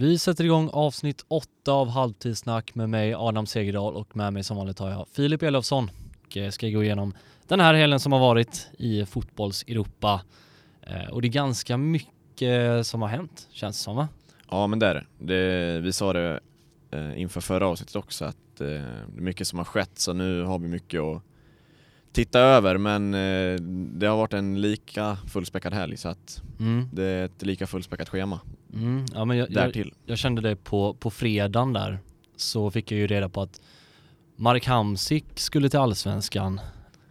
Vi 0.00 0.18
sätter 0.18 0.44
igång 0.44 0.70
avsnitt 0.72 1.24
åtta 1.28 1.72
av 1.72 1.88
Halvtidssnack 1.88 2.74
med 2.74 2.88
mig 2.88 3.14
Adam 3.14 3.46
Segerdal 3.46 3.94
och 3.94 4.16
med 4.16 4.32
mig 4.32 4.44
som 4.44 4.56
vanligt 4.56 4.78
har 4.78 4.90
jag 4.90 5.08
Filip 5.08 5.42
Elofsson. 5.42 5.90
Och 6.24 6.54
ska 6.54 6.68
gå 6.68 6.84
igenom 6.84 7.14
den 7.48 7.60
här 7.60 7.74
helgen 7.74 8.00
som 8.00 8.12
har 8.12 8.20
varit 8.20 8.68
i 8.78 9.06
fotbolls-Europa. 9.06 10.20
Eh, 10.82 11.10
och 11.10 11.22
det 11.22 11.28
är 11.28 11.32
ganska 11.32 11.76
mycket 11.76 12.86
som 12.86 13.02
har 13.02 13.08
hänt 13.08 13.48
känns 13.50 13.78
det 13.78 13.82
som 13.82 13.96
va? 13.96 14.08
Ja 14.50 14.66
men 14.66 14.78
det 14.78 14.86
är 14.86 15.06
det. 15.18 15.80
Vi 15.80 15.92
sa 15.92 16.12
det 16.12 16.40
eh, 16.90 17.20
inför 17.20 17.40
förra 17.40 17.66
avsnittet 17.66 17.96
också 17.96 18.24
att 18.24 18.60
eh, 18.60 18.66
det 18.66 19.18
är 19.18 19.20
mycket 19.20 19.46
som 19.46 19.58
har 19.58 19.66
skett 19.66 19.98
så 19.98 20.12
nu 20.12 20.42
har 20.42 20.58
vi 20.58 20.68
mycket 20.68 21.00
att 21.00 21.22
titta 22.12 22.40
över 22.40 22.78
men 22.78 23.12
det 23.98 24.06
har 24.06 24.16
varit 24.16 24.32
en 24.32 24.60
lika 24.60 25.18
fullspäckad 25.28 25.74
helg 25.74 25.96
så 25.96 26.08
att 26.08 26.42
mm. 26.60 26.88
det 26.92 27.04
är 27.04 27.24
ett 27.24 27.42
lika 27.42 27.66
fullspäckat 27.66 28.08
schema. 28.08 28.40
Mm, 28.74 29.06
ja, 29.14 29.24
men 29.24 29.36
jag, 29.36 29.50
jag, 29.50 29.90
jag, 30.06 30.18
kände 30.18 30.42
det 30.42 30.56
på, 30.56 30.94
på 30.94 31.10
fredagen 31.10 31.72
där 31.72 31.98
så 32.36 32.70
fick 32.70 32.92
jag 32.92 32.98
ju 32.98 33.06
reda 33.06 33.28
på 33.28 33.42
att 33.42 33.60
Mark 34.36 34.66
Hamsik 34.66 35.24
skulle 35.34 35.68
till 35.68 35.78
Allsvenskan. 35.78 36.60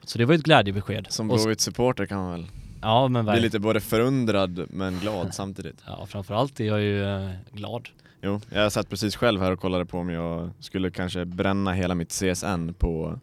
Så 0.03 0.17
det 0.17 0.25
var 0.25 0.33
ett 0.33 0.43
glädjebesked. 0.43 1.07
Som 1.09 1.27
Blåvitt-supporter 1.27 2.05
kan 2.05 2.17
man 2.17 2.31
väl 2.31 2.45
ja, 2.81 3.07
men 3.07 3.25
bli 3.25 3.39
lite 3.39 3.59
både 3.59 3.79
förundrad 3.79 4.65
men 4.69 4.99
glad 4.99 5.33
samtidigt. 5.33 5.83
Ja, 5.87 6.05
framförallt 6.05 6.59
är 6.59 6.65
jag 6.65 6.81
ju 6.81 7.03
eh, 7.03 7.29
glad. 7.51 7.89
Jo, 8.21 8.41
jag 8.49 8.71
satt 8.71 8.89
precis 8.89 9.15
själv 9.15 9.41
här 9.41 9.51
och 9.51 9.59
kollade 9.59 9.85
på 9.85 9.97
om 9.97 10.09
jag 10.09 10.49
skulle 10.59 10.91
kanske 10.91 11.25
bränna 11.25 11.73
hela 11.73 11.95
mitt 11.95 12.09
CSN 12.09 12.73
på 12.77 13.19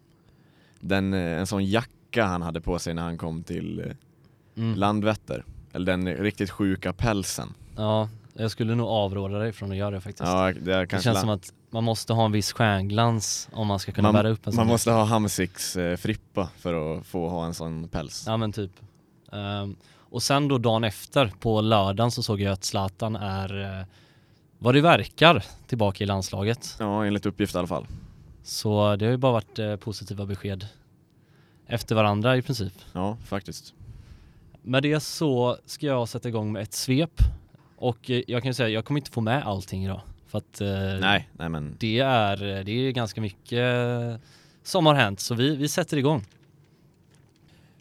den, 0.81 1.15
eh, 1.15 1.39
en 1.39 1.47
sån 1.47 1.65
jacka 1.65 2.25
han 2.25 2.43
hade 2.43 2.61
på 2.61 2.79
sig 2.79 2.95
när 2.95 3.03
han 3.03 3.19
kom 3.19 3.43
till 3.43 3.81
eh, 3.81 3.87
mm. 4.57 4.75
Landvetter. 4.79 5.45
Eller 5.73 5.87
den 5.87 6.17
riktigt 6.17 6.51
sjuka 6.51 6.93
pälsen. 6.93 7.55
Ja, 7.77 8.09
jag 8.35 8.51
skulle 8.51 8.75
nog 8.75 8.89
avråda 8.89 9.39
dig 9.39 9.53
från 9.53 9.71
att 9.71 9.77
göra 9.77 9.91
det 9.91 10.01
faktiskt. 10.01 10.29
Ja, 10.29 10.53
det, 10.53 10.87
det 10.87 11.03
känns 11.03 11.21
som 11.21 11.29
att 11.29 11.53
man 11.71 11.85
måste 11.85 12.13
ha 12.13 12.25
en 12.25 12.33
viss 12.33 12.53
stjärnglans 12.53 13.49
om 13.53 13.67
man 13.67 13.79
ska 13.79 13.93
kunna 13.93 14.13
man, 14.13 14.23
bära 14.23 14.33
upp 14.33 14.47
en 14.47 14.53
sån 14.53 14.57
Man 14.57 14.67
måste 14.67 14.91
ha 14.91 15.05
Hamsiks 15.05 15.77
eh, 15.77 15.97
frippa 15.97 16.49
för 16.57 16.99
att 16.99 17.07
få 17.07 17.29
ha 17.29 17.47
en 17.47 17.55
sån 17.55 17.89
päls. 17.89 18.25
Ja 18.27 18.37
men 18.37 18.53
typ. 18.53 18.71
Um, 19.33 19.77
och 20.01 20.23
sen 20.23 20.49
då 20.49 20.59
dagen 20.59 20.85
efter, 20.85 21.33
på 21.41 21.61
lördagen 21.61 22.11
så 22.11 22.23
såg 22.23 22.41
jag 22.41 22.53
att 22.53 22.65
Zlatan 22.65 23.17
är, 23.17 23.79
eh, 23.81 23.87
vad 24.59 24.75
det 24.75 24.81
verkar, 24.81 25.45
tillbaka 25.67 26.05
i 26.05 26.07
landslaget. 26.07 26.77
Ja, 26.79 27.07
enligt 27.07 27.27
uppgift 27.27 27.55
i 27.55 27.59
alla 27.59 27.67
fall. 27.67 27.87
Så 28.47 28.97
det 28.97 29.05
har 29.05 29.11
ju 29.11 29.17
bara 29.17 29.33
varit 29.33 29.59
eh, 29.59 29.77
positiva 29.77 30.27
besked 30.27 30.67
efter 31.67 31.95
varandra 31.95 32.37
i 32.37 32.43
princip. 32.43 32.73
Ja, 32.93 33.17
faktiskt. 33.25 33.75
Med 34.63 34.83
det 34.83 35.01
så 35.01 35.57
ska 35.67 35.87
jag 35.87 36.09
sätta 36.09 36.29
igång 36.29 36.53
med 36.53 36.63
ett 36.63 36.73
svep 36.73 37.21
och 37.77 38.11
eh, 38.11 38.23
jag 38.27 38.43
kan 38.43 38.49
ju 38.51 38.55
säga, 38.55 38.69
jag 38.69 38.85
kommer 38.85 39.01
inte 39.01 39.11
få 39.11 39.21
med 39.21 39.47
allting 39.47 39.85
idag. 39.85 40.01
För 40.27 40.39
att 40.39 40.61
eh, 40.61 40.69
nej, 41.01 41.29
nej, 41.33 41.49
men... 41.49 41.77
det, 41.79 41.99
är, 41.99 42.65
det 42.65 42.73
är 42.73 42.91
ganska 42.91 43.21
mycket 43.21 44.21
som 44.63 44.87
har 44.87 44.95
hänt. 44.95 45.21
Så 45.21 45.35
vi, 45.35 45.57
vi 45.57 45.69
sätter 45.69 45.97
igång. 45.97 46.25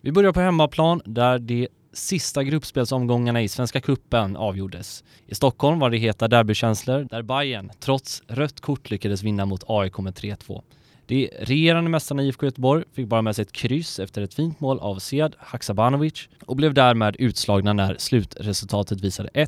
Vi 0.02 0.11
börjar 0.11 0.31
på 0.31 0.41
hemmaplan 0.41 1.02
där 1.05 1.39
de 1.39 1.67
sista 1.97 2.43
gruppspelsomgångarna 2.43 3.41
i 3.41 3.47
Svenska 3.47 3.81
Kuppen 3.81 4.35
avgjordes. 4.35 5.03
I 5.27 5.35
Stockholm 5.35 5.79
var 5.79 5.89
det 5.89 5.97
heta 5.97 6.27
derbykänslor 6.27 7.07
där 7.09 7.21
Bayern 7.21 7.71
trots 7.79 8.23
rött 8.27 8.61
kort 8.61 8.89
lyckades 8.89 9.23
vinna 9.23 9.45
mot 9.45 9.63
AIK 9.67 9.97
med 9.97 10.13
3-2. 10.13 10.61
De 11.07 11.29
regerande 11.39 11.89
mästarna 11.89 12.23
IFK 12.23 12.45
Göteborg 12.45 12.83
fick 12.93 13.07
bara 13.07 13.21
med 13.21 13.35
sig 13.35 13.41
ett 13.41 13.51
kryss 13.51 13.99
efter 13.99 14.21
ett 14.21 14.33
fint 14.33 14.59
mål 14.59 14.79
av 14.79 14.99
Sead 14.99 15.35
Haksabanovic 15.38 16.29
och 16.45 16.55
blev 16.55 16.73
därmed 16.73 17.16
utslagna 17.19 17.73
när 17.73 17.95
slutresultatet 17.99 19.01
visade 19.01 19.29
1-1. 19.29 19.47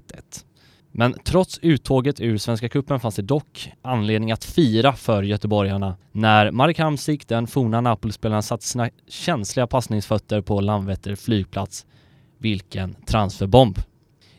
Men 0.91 1.15
trots 1.23 1.59
uttåget 1.61 2.19
ur 2.19 2.37
Svenska 2.37 2.69
Cupen 2.69 2.99
fanns 2.99 3.15
det 3.15 3.21
dock 3.21 3.71
anledning 3.81 4.31
att 4.31 4.45
fira 4.45 4.93
för 4.93 5.23
göteborgarna 5.23 5.97
när 6.11 6.51
Marek 6.51 6.79
Hamsik, 6.79 7.27
den 7.27 7.47
forna 7.47 7.81
Napoli-spelaren, 7.81 8.43
satte 8.43 8.65
sina 8.65 8.89
känsliga 9.07 9.67
passningsfötter 9.67 10.41
på 10.41 10.61
Landvetter 10.61 11.15
flygplats. 11.15 11.85
Vilken 12.37 12.95
transferbomb! 13.05 13.79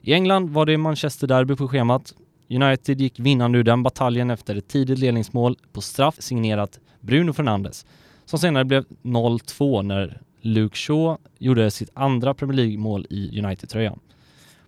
I 0.00 0.12
England 0.12 0.50
var 0.50 0.66
det 0.66 0.78
Manchester 0.78 1.26
Derby 1.26 1.56
på 1.56 1.68
schemat. 1.68 2.14
United 2.50 3.00
gick 3.00 3.20
vinnande 3.20 3.58
ur 3.58 3.62
den 3.62 3.82
bataljen 3.82 4.30
efter 4.30 4.56
ett 4.56 4.68
tidigt 4.68 4.98
ledningsmål 4.98 5.56
på 5.72 5.80
straff 5.80 6.14
signerat 6.18 6.80
Bruno 7.00 7.32
Fernandes, 7.32 7.86
som 8.24 8.38
senare 8.38 8.64
blev 8.64 8.84
0-2 9.02 9.82
när 9.82 10.20
Luke 10.40 10.76
Shaw 10.76 11.16
gjorde 11.38 11.70
sitt 11.70 11.90
andra 11.94 12.34
Premier 12.34 12.56
League-mål 12.56 13.06
i 13.10 13.40
United-tröjan. 13.40 14.00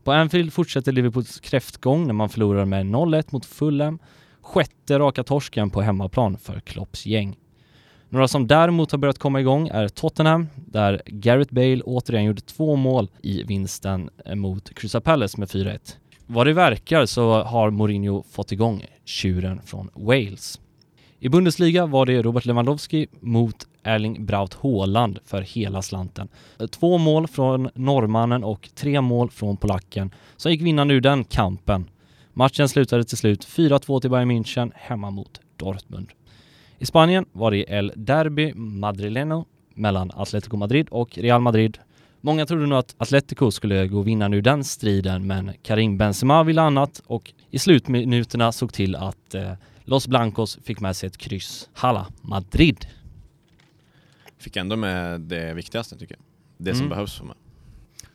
På 0.04 0.12
Anfield 0.12 0.52
fortsätter 0.52 0.92
Liverpools 0.92 1.40
kräftgång 1.40 2.06
när 2.06 2.14
man 2.14 2.28
förlorar 2.28 2.64
med 2.64 2.86
0-1 2.86 3.24
mot 3.30 3.46
Fulham, 3.46 3.98
sjätte 4.40 4.98
raka 4.98 5.24
torsken 5.24 5.70
på 5.70 5.82
hemmaplan 5.82 6.38
för 6.38 6.60
Klopps 6.60 7.06
gäng. 7.06 7.36
Några 8.12 8.28
som 8.28 8.46
däremot 8.46 8.92
har 8.92 8.98
börjat 8.98 9.18
komma 9.18 9.40
igång 9.40 9.68
är 9.68 9.88
Tottenham, 9.88 10.48
där 10.56 11.02
Gareth 11.06 11.54
Bale 11.54 11.82
återigen 11.82 12.24
gjorde 12.24 12.40
två 12.40 12.76
mål 12.76 13.08
i 13.22 13.42
vinsten 13.42 14.10
eh, 14.24 14.34
mot 14.34 14.74
Crystal 14.74 15.00
Palace 15.00 15.40
med 15.40 15.48
4-1. 15.48 15.78
Vad 16.26 16.46
det 16.46 16.52
verkar 16.52 17.06
så 17.06 17.42
har 17.42 17.70
Mourinho 17.70 18.24
fått 18.30 18.52
igång 18.52 18.84
tjuren 19.04 19.60
från 19.64 19.90
Wales. 19.94 20.60
I 21.18 21.28
Bundesliga 21.28 21.86
var 21.86 22.06
det 22.06 22.22
Robert 22.22 22.44
Lewandowski 22.44 23.06
mot 23.20 23.66
Erling 23.82 24.26
Braut 24.26 24.54
Haaland 24.54 25.18
för 25.24 25.42
hela 25.42 25.82
slanten. 25.82 26.28
Eh, 26.58 26.66
två 26.66 26.98
mål 26.98 27.28
från 27.28 27.70
norrmannen 27.74 28.44
och 28.44 28.68
tre 28.74 29.00
mål 29.00 29.30
från 29.30 29.56
polacken 29.56 30.10
som 30.36 30.52
gick 30.52 30.62
vinnande 30.62 30.94
ur 30.94 31.00
den 31.00 31.24
kampen. 31.24 31.90
Matchen 32.32 32.68
slutade 32.68 33.04
till 33.04 33.18
slut 33.18 33.46
4-2 33.46 34.00
till 34.00 34.10
Bayern 34.10 34.30
München 34.30 34.72
hemma 34.74 35.10
mot 35.10 35.40
Dortmund. 35.56 36.08
I 36.82 36.86
Spanien 36.86 37.26
var 37.32 37.50
det 37.50 37.64
El 37.68 37.92
Derby 37.96 38.54
Madrileno 38.54 39.46
mellan 39.74 40.10
Atletico 40.14 40.56
Madrid 40.56 40.88
och 40.90 41.18
Real 41.18 41.40
Madrid. 41.40 41.78
Många 42.20 42.46
trodde 42.46 42.66
nog 42.66 42.78
att 42.78 42.94
Atletico 42.98 43.50
skulle 43.50 43.86
gå 43.86 44.02
vinnande 44.02 44.36
ur 44.36 44.42
den 44.42 44.64
striden 44.64 45.26
men 45.26 45.52
Karim 45.62 45.98
Benzema 45.98 46.42
ville 46.42 46.62
annat 46.62 47.02
och 47.06 47.32
i 47.50 47.58
slutminuterna 47.58 48.52
såg 48.52 48.72
till 48.72 48.96
att 48.96 49.34
eh, 49.34 49.52
Los 49.84 50.08
Blancos 50.08 50.58
fick 50.64 50.80
med 50.80 50.96
sig 50.96 51.06
ett 51.06 51.16
kryss. 51.16 51.68
Halla 51.72 52.06
Madrid. 52.22 52.86
Fick 54.38 54.56
ändå 54.56 54.76
med 54.76 55.20
det 55.20 55.54
viktigaste 55.54 55.98
tycker 55.98 56.14
jag. 56.14 56.24
Det 56.56 56.74
som 56.74 56.80
mm. 56.80 56.90
behövs 56.90 57.18
för 57.18 57.24
mig. 57.24 57.36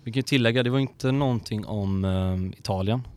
Vi 0.03 0.12
kan 0.12 0.20
ju 0.20 0.24
tillägga, 0.24 0.64
det 0.64 0.70
var 0.70 0.80
inte 0.80 1.12
någonting 1.12 1.66
om 1.66 2.06
uh, 2.06 2.59
Italien. 2.59 3.08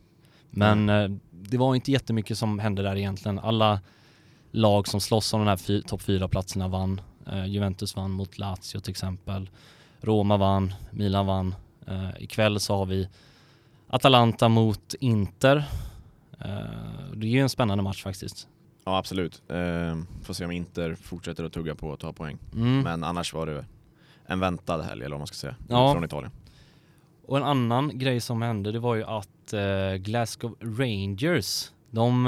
Men 0.51 0.89
uh, 0.89 1.19
det 1.31 1.59
var 1.59 1.75
inte 1.75 1.93
jättemycket 1.93 2.39
som 2.39 2.59
hände 2.59 2.83
där 2.83 2.97
egentligen. 2.97 3.39
Alla 3.39 3.81
lag 4.51 4.89
som 4.89 5.01
slåss 5.01 5.35
om 5.35 5.41
de 5.41 5.49
här 5.49 5.83
topp 5.83 6.03
fyra 6.03 6.29
platserna 6.29 6.69
vann. 6.69 7.01
Uh, 7.33 7.47
Juventus 7.47 7.97
vann 7.97 8.11
mot 8.11 8.39
Lazio 8.39 8.81
till 8.81 8.91
exempel. 8.91 9.51
Roma 10.01 10.37
vann, 10.37 10.75
Milan 10.91 11.27
vann. 11.27 11.55
Uh, 11.89 12.23
ikväll 12.23 12.61
så 12.61 12.77
har 12.77 12.87
vi 12.87 13.09
Atalanta 13.89 14.49
mot 14.49 14.95
Inter. 15.01 15.57
Uh, 15.57 17.13
det 17.15 17.27
är 17.27 17.31
ju 17.31 17.41
en 17.41 17.49
spännande 17.49 17.85
match 17.85 18.03
faktiskt. 18.03 18.49
Ja 18.85 18.99
absolut. 18.99 19.43
Uh, 19.51 20.03
får 20.23 20.35
se 20.35 20.45
om 20.45 20.51
Inter 20.51 20.95
fortsätter 20.95 21.45
att 21.45 21.53
tugga 21.53 21.75
på 21.75 21.89
och 21.89 22.01
ta 22.01 22.13
poäng. 22.13 22.39
Mm. 22.55 22.81
Men 22.81 23.05
annars 23.05 23.35
var 23.35 23.47
det 23.47 23.65
en 24.27 24.41
väntad 24.41 24.83
helg 24.83 25.05
eller 25.05 25.11
vad 25.11 25.21
man 25.21 25.27
ska 25.27 25.35
säga, 25.35 25.55
ja. 25.69 25.93
från 25.93 26.05
Italien. 26.05 26.33
Och 27.27 27.37
en 27.37 27.43
annan 27.43 27.99
grej 27.99 28.21
som 28.21 28.43
hände 28.43 28.73
det 28.73 28.79
var 28.79 28.95
ju 28.95 29.05
att 29.05 29.55
uh, 29.55 29.97
Glasgow 29.97 30.57
Rangers, 30.61 31.71
de 31.91 32.27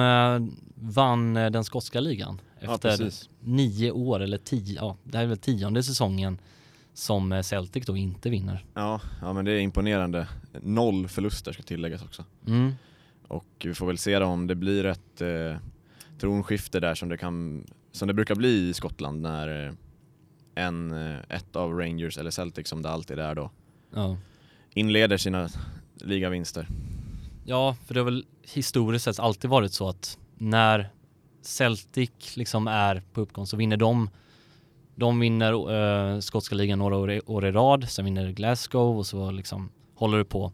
vann 0.81 1.35
den 1.35 1.65
skotska 1.65 2.01
ligan 2.01 2.41
efter 2.61 3.03
ja, 3.05 3.11
nio 3.41 3.91
år 3.91 4.21
eller 4.21 4.39
tio, 4.39 4.75
ja 4.75 4.97
det 5.05 5.17
här 5.17 5.25
är 5.25 5.29
väl 5.29 5.39
tionde 5.39 5.83
säsongen 5.83 6.39
som 6.95 7.43
Celtic 7.45 7.87
då 7.87 7.97
inte 7.97 8.31
vinner. 8.31 8.65
Ja, 8.75 9.01
ja 9.21 9.33
men 9.33 9.45
det 9.45 9.53
är 9.53 9.59
imponerande. 9.59 10.29
Noll 10.63 11.09
förluster 11.09 11.53
ska 11.53 11.63
tilläggas 11.63 12.03
också. 12.03 12.25
Mm. 12.47 12.75
Och 13.29 13.47
vi 13.65 13.75
får 13.75 13.87
väl 13.87 13.99
se 13.99 14.19
då 14.19 14.27
om 14.27 14.47
det 14.47 14.55
blir 14.55 14.87
ett 14.87 15.21
eh, 15.21 15.57
tronskifte 16.21 16.81
där 16.81 16.95
som 16.95 17.09
det, 17.09 17.17
kan, 17.17 17.67
som 17.93 18.09
det 18.09 18.15
brukar 18.15 18.35
bli 18.35 18.69
i 18.69 18.75
Skottland 18.75 19.23
när 19.23 19.67
eh, 19.67 19.73
en, 20.55 20.93
eh, 20.93 21.19
ett 21.29 21.57
av 21.57 21.73
Rangers 21.79 22.19
eller 22.19 22.31
Celtic 22.31 22.69
som 22.69 22.83
det 22.83 22.91
alltid 22.91 23.19
är 23.19 23.35
då 23.35 23.51
ja. 23.95 24.17
inleder 24.75 25.17
sina 25.17 25.49
ligavinster. 25.95 26.67
Ja, 27.45 27.77
för 27.87 27.95
det 27.95 28.01
har 28.01 28.05
väl 28.05 28.27
historiskt 28.43 29.05
sett 29.05 29.19
alltid 29.19 29.51
varit 29.51 29.73
så 29.73 29.89
att 29.89 30.19
när 30.41 30.91
Celtic 31.43 32.37
liksom 32.37 32.67
är 32.67 33.03
på 33.13 33.21
uppgång 33.21 33.47
så 33.47 33.57
vinner 33.57 33.77
de 33.77 34.11
de 34.95 35.21
vinner 35.21 35.73
uh, 35.73 36.21
skotska 36.21 36.55
ligan 36.55 36.79
några 36.79 36.97
år 36.97 37.11
i, 37.11 37.21
år 37.27 37.47
i 37.47 37.53
rad, 37.53 37.89
sen 37.89 38.05
vinner 38.05 38.31
Glasgow 38.31 38.99
och 38.99 39.07
så 39.07 39.31
liksom 39.31 39.73
håller 39.95 40.19
det 40.19 40.25
på. 40.25 40.53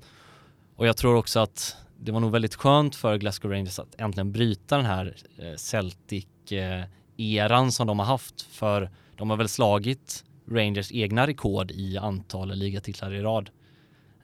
Och 0.76 0.86
jag 0.86 0.96
tror 0.96 1.16
också 1.16 1.40
att 1.40 1.76
det 1.98 2.12
var 2.12 2.20
nog 2.20 2.32
väldigt 2.32 2.54
skönt 2.54 2.96
för 2.96 3.16
Glasgow 3.16 3.52
Rangers 3.52 3.78
att 3.78 3.94
äntligen 3.98 4.32
bryta 4.32 4.76
den 4.76 4.86
här 4.86 5.16
eh, 5.38 5.54
Celtic-eran 5.56 7.70
som 7.70 7.86
de 7.86 7.98
har 7.98 8.06
haft. 8.06 8.42
För 8.42 8.90
de 9.16 9.30
har 9.30 9.36
väl 9.36 9.48
slagit 9.48 10.24
Rangers 10.48 10.92
egna 10.92 11.26
rekord 11.26 11.70
i 11.70 11.98
antal 11.98 12.54
ligatitlar 12.54 13.14
i 13.14 13.20
rad. 13.20 13.50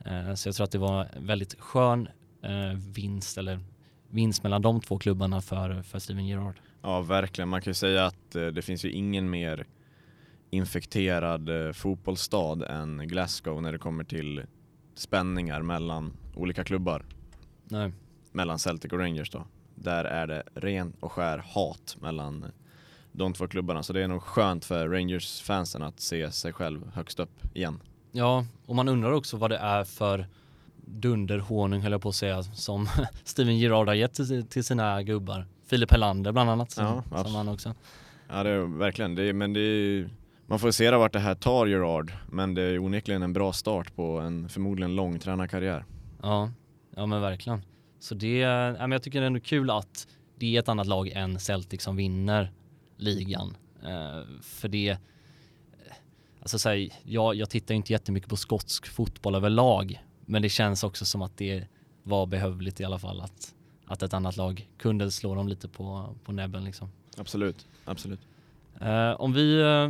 Eh, 0.05 0.33
så 0.35 0.47
jag 0.47 0.55
tror 0.55 0.63
att 0.63 0.71
det 0.71 0.77
var 0.77 1.09
en 1.15 1.27
väldigt 1.27 1.59
skön 1.59 2.07
eh, 2.43 2.79
vinst 2.93 3.37
eller 3.37 3.59
vinst 4.13 4.43
mellan 4.43 4.61
de 4.61 4.81
två 4.81 4.97
klubbarna 4.97 5.41
för, 5.41 5.81
för 5.81 5.99
Steven 5.99 6.27
Gerrard. 6.27 6.59
Ja, 6.81 7.01
verkligen. 7.01 7.49
Man 7.49 7.61
kan 7.61 7.71
ju 7.71 7.75
säga 7.75 8.05
att 8.05 8.35
eh, 8.35 8.47
det 8.47 8.61
finns 8.61 8.85
ju 8.85 8.91
ingen 8.91 9.29
mer 9.29 9.65
infekterad 10.49 11.49
eh, 11.49 11.71
fotbollsstad 11.71 12.63
än 12.63 13.07
Glasgow 13.07 13.61
när 13.61 13.71
det 13.71 13.77
kommer 13.77 14.03
till 14.03 14.43
spänningar 14.95 15.61
mellan 15.61 16.13
olika 16.35 16.63
klubbar. 16.63 17.05
Nej. 17.63 17.91
Mellan 18.31 18.59
Celtic 18.59 18.91
och 18.91 18.99
Rangers 18.99 19.29
då. 19.29 19.45
Där 19.75 20.05
är 20.05 20.27
det 20.27 20.43
ren 20.55 20.93
och 20.99 21.11
skär 21.11 21.37
hat 21.37 21.97
mellan 22.01 22.45
de 23.11 23.33
två 23.33 23.47
klubbarna. 23.47 23.83
Så 23.83 23.93
det 23.93 24.03
är 24.03 24.07
nog 24.07 24.23
skönt 24.23 24.65
för 24.65 24.89
Rangers-fansen 24.89 25.83
att 25.83 25.99
se 25.99 26.31
sig 26.31 26.53
själv 26.53 26.91
högst 26.93 27.19
upp 27.19 27.55
igen. 27.55 27.79
Ja, 28.11 28.45
och 28.65 28.75
man 28.75 28.87
undrar 28.87 29.11
också 29.11 29.37
vad 29.37 29.49
det 29.49 29.57
är 29.57 29.83
för 29.83 30.27
dunderhonung 30.85 31.81
höll 31.81 31.91
jag 31.91 32.01
på 32.01 32.09
att 32.09 32.15
säga 32.15 32.43
som 32.43 32.89
Steven 33.23 33.57
Gerrard 33.57 33.87
har 33.87 33.95
gett 33.95 34.13
till, 34.13 34.47
till 34.47 34.63
sina 34.63 35.03
gubbar. 35.03 35.47
Filip 35.65 35.91
Helander 35.91 36.31
bland 36.31 36.49
annat 36.49 36.71
som, 36.71 37.03
ja, 37.11 37.23
som 37.23 37.35
han 37.35 37.47
också. 37.47 37.75
Ja 38.29 38.43
det 38.43 38.49
är 38.49 38.77
verkligen, 38.77 39.15
det 39.15 39.23
är, 39.23 39.33
men 39.33 39.53
det 39.53 39.59
är, 39.59 40.09
man 40.47 40.59
får 40.59 40.71
se 40.71 40.91
vart 40.91 41.13
det 41.13 41.19
här 41.19 41.35
tar 41.35 41.65
Gerard 41.65 42.13
men 42.31 42.53
det 42.53 42.61
är 42.61 42.79
onekligen 42.79 43.23
en 43.23 43.33
bra 43.33 43.53
start 43.53 43.95
på 43.95 44.19
en 44.19 44.49
förmodligen 44.49 44.95
lång 44.95 45.19
tränarkarriär. 45.19 45.85
Ja, 46.21 46.51
ja 46.95 47.05
men 47.05 47.21
verkligen. 47.21 47.61
Så 47.99 48.15
det, 48.15 48.37
ja, 48.37 48.73
men 48.73 48.91
jag 48.91 49.03
tycker 49.03 49.19
det 49.19 49.25
är 49.25 49.27
ändå 49.27 49.39
kul 49.39 49.69
att 49.69 50.07
det 50.35 50.55
är 50.55 50.59
ett 50.59 50.69
annat 50.69 50.87
lag 50.87 51.07
än 51.07 51.39
Celtic 51.39 51.81
som 51.81 51.95
vinner 51.95 52.51
ligan. 52.97 53.57
Eh, 53.83 54.41
för 54.41 54.67
det, 54.67 54.97
alltså 56.41 56.59
så 56.59 56.69
här, 56.69 56.89
jag, 57.03 57.35
jag 57.35 57.49
tittar 57.49 57.75
inte 57.75 57.93
jättemycket 57.93 58.29
på 58.29 58.35
skotsk 58.35 58.87
fotboll 58.87 59.35
överlag 59.35 60.03
men 60.25 60.41
det 60.41 60.49
känns 60.49 60.83
också 60.83 61.05
som 61.05 61.21
att 61.21 61.37
det 61.37 61.67
var 62.03 62.25
behövligt 62.25 62.79
i 62.79 62.83
alla 62.83 62.99
fall 62.99 63.21
att, 63.21 63.53
att 63.85 64.03
ett 64.03 64.13
annat 64.13 64.37
lag 64.37 64.69
kunde 64.77 65.11
slå 65.11 65.35
dem 65.35 65.47
lite 65.47 65.67
på, 65.67 66.15
på 66.23 66.31
näbben 66.31 66.63
liksom. 66.63 66.89
Absolut, 67.17 67.67
absolut. 67.85 68.19
Eh, 68.81 69.11
om 69.11 69.33
vi 69.33 69.61
eh, 69.61 69.89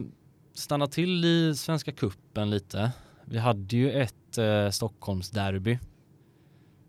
stannar 0.54 0.88
till 0.88 1.26
i 1.26 1.56
Svenska 1.56 1.92
Kuppen 1.92 2.50
lite. 2.50 2.92
Vi 3.26 3.38
hade 3.38 3.78
ju 3.78 3.92
ett 3.92 4.38
eh, 4.38 4.70
Stockholmsderby 4.70 5.80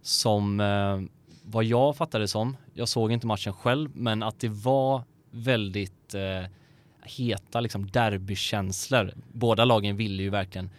som 0.03 0.61
eh, 0.61 1.01
vad 1.43 1.65
jag 1.65 1.97
fattade 1.97 2.29
som, 2.29 2.57
jag 2.75 2.89
såg 2.89 3.13
inte 3.13 3.27
matchen 3.27 3.53
själv, 3.53 3.91
men 3.95 4.23
att 4.23 4.41
det 4.41 4.49
var 4.49 5.03
väldigt 5.31 6.15
eh, 6.15 6.51
heta 7.03 7.61
liksom 7.61 7.91
derbykänslor. 7.91 9.13
Båda 9.33 9.65
lagen 9.65 9.97
ville 9.97 10.23
ju 10.23 10.31
verkligen, 10.31 10.71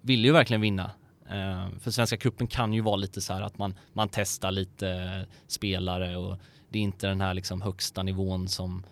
ville 0.00 0.26
ju 0.28 0.32
verkligen 0.32 0.60
vinna. 0.60 0.90
Eh, 1.32 1.78
för 1.80 1.90
Svenska 1.90 2.16
Kuppen 2.16 2.46
kan 2.46 2.72
ju 2.72 2.80
vara 2.80 2.96
lite 2.96 3.20
så 3.20 3.32
här 3.32 3.42
att 3.42 3.58
man, 3.58 3.74
man 3.92 4.08
testar 4.08 4.50
lite 4.50 5.26
spelare 5.46 6.16
och 6.16 6.38
det 6.68 6.78
är 6.78 6.82
inte 6.82 7.06
den 7.06 7.20
här 7.20 7.34
liksom 7.34 7.62
högsta 7.62 8.02
nivån 8.02 8.48
som, 8.48 8.86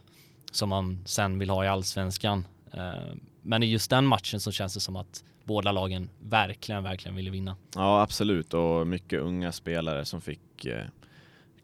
som 0.53 0.69
man 0.69 0.99
sen 1.05 1.39
vill 1.39 1.51
ha 1.51 1.65
i 1.65 1.69
allsvenskan. 1.69 2.47
Eh, 2.73 3.15
men 3.43 3.63
i 3.63 3.67
just 3.67 3.91
den 3.91 4.07
matchen 4.07 4.41
så 4.41 4.53
känns 4.53 4.75
det 4.75 4.81
som 4.81 4.97
att 4.97 5.25
båda 5.45 5.73
lagen 5.73 6.11
verkligen, 6.21 6.83
verkligen 6.83 7.17
ville 7.17 7.31
vinna. 7.31 7.57
Ja, 7.75 8.03
absolut 8.03 8.55
och 8.55 8.87
mycket 8.87 9.21
unga 9.21 9.53
spelare 9.53 10.05
som 10.05 10.21
fick 10.21 10.65
eh, 10.65 10.85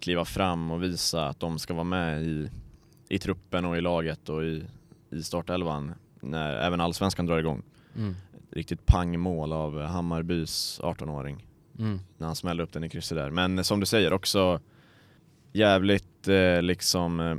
kliva 0.01 0.25
fram 0.25 0.71
och 0.71 0.83
visa 0.83 1.29
att 1.29 1.41
de 1.41 1.59
ska 1.59 1.75
vara 1.75 1.85
med 1.85 2.23
i, 2.23 2.51
i 3.09 3.19
truppen 3.19 3.65
och 3.65 3.77
i 3.77 3.81
laget 3.81 4.29
och 4.29 4.45
i, 4.45 4.65
i 5.11 5.23
startelvan 5.23 5.95
när 6.21 6.55
även 6.55 6.81
allsvenskan 6.81 7.27
drar 7.27 7.39
igång. 7.39 7.63
Mm 7.97 8.17
riktigt 8.57 8.87
pangmål 8.87 9.53
av 9.53 9.83
Hammarbys 9.83 10.81
18-åring. 10.83 11.47
Mm. 11.79 12.01
När 12.19 12.27
han 12.27 12.37
smällde 12.37 12.63
upp 12.63 12.73
den 12.73 12.85
i 12.85 12.89
krysset 12.89 13.19
där. 13.19 13.31
Men 13.31 13.65
som 13.65 13.81
du 13.81 13.87
säger 13.87 14.13
också 14.13 14.61
jävligt 15.53 16.29
eh, 16.29 16.63
liksom 16.63 17.21
eh, 17.21 17.37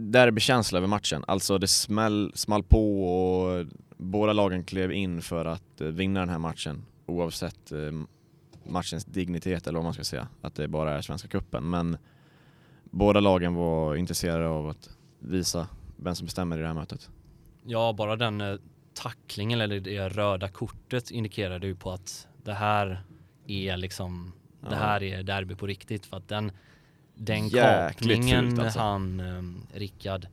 derbykänsla 0.00 0.78
över 0.78 0.88
matchen. 0.88 1.24
Alltså 1.26 1.58
det 1.58 1.68
smäll, 1.68 2.32
small 2.34 2.62
på 2.62 3.04
och 3.04 3.66
båda 3.96 4.32
lagen 4.32 4.64
klev 4.64 4.92
in 4.92 5.22
för 5.22 5.44
att 5.44 5.80
eh, 5.80 5.86
vinna 5.86 6.20
den 6.20 6.28
här 6.28 6.38
matchen 6.38 6.84
oavsett 7.06 7.72
eh, 7.72 7.78
matchens 8.64 9.04
dignitet 9.04 9.66
eller 9.66 9.78
vad 9.78 9.84
man 9.84 9.94
ska 9.94 10.04
säga. 10.04 10.28
Att 10.40 10.54
det 10.54 10.68
bara 10.68 10.92
är 10.92 11.00
Svenska 11.00 11.28
Kuppen. 11.28 11.70
Men 11.70 11.96
båda 12.84 13.20
lagen 13.20 13.54
var 13.54 13.96
intresserade 13.96 14.48
av 14.48 14.68
att 14.68 14.90
visa 15.18 15.66
vem 15.96 16.14
som 16.14 16.24
bestämmer 16.24 16.58
i 16.58 16.60
det 16.60 16.66
här 16.66 16.74
mötet. 16.74 17.10
Ja, 17.64 17.92
bara 17.92 18.16
den 18.16 18.40
eh, 18.40 18.56
tacklingen 18.94 19.60
eller 19.60 19.80
det 19.80 20.08
röda 20.08 20.48
kortet 20.48 21.10
indikerade 21.10 21.66
ju 21.66 21.74
på 21.74 21.90
att 21.90 22.28
det 22.44 22.54
här 22.54 23.02
är 23.46 23.76
liksom, 23.76 24.32
ja. 24.60 24.68
det 24.68 24.76
här 24.76 25.02
är 25.02 25.22
derby 25.22 25.54
på 25.54 25.66
riktigt 25.66 26.06
för 26.06 26.16
att 26.16 26.28
den, 26.28 26.52
den 27.14 27.50
kapningen 27.50 28.60
alltså. 28.60 28.78
han, 28.78 29.20
um, 29.20 29.66
Rickard 29.74 30.26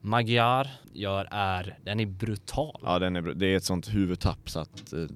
Magyar 0.00 0.68
gör 0.92 1.28
är, 1.30 1.78
den 1.84 2.00
är 2.00 2.06
brutal. 2.06 2.80
Ja, 2.82 2.98
den 2.98 3.16
är, 3.16 3.22
det 3.22 3.46
är 3.46 3.56
ett 3.56 3.64
sånt 3.64 3.94
huvudtapp 3.94 4.50
så 4.50 4.60
att 4.60 4.92
uh, 4.92 5.08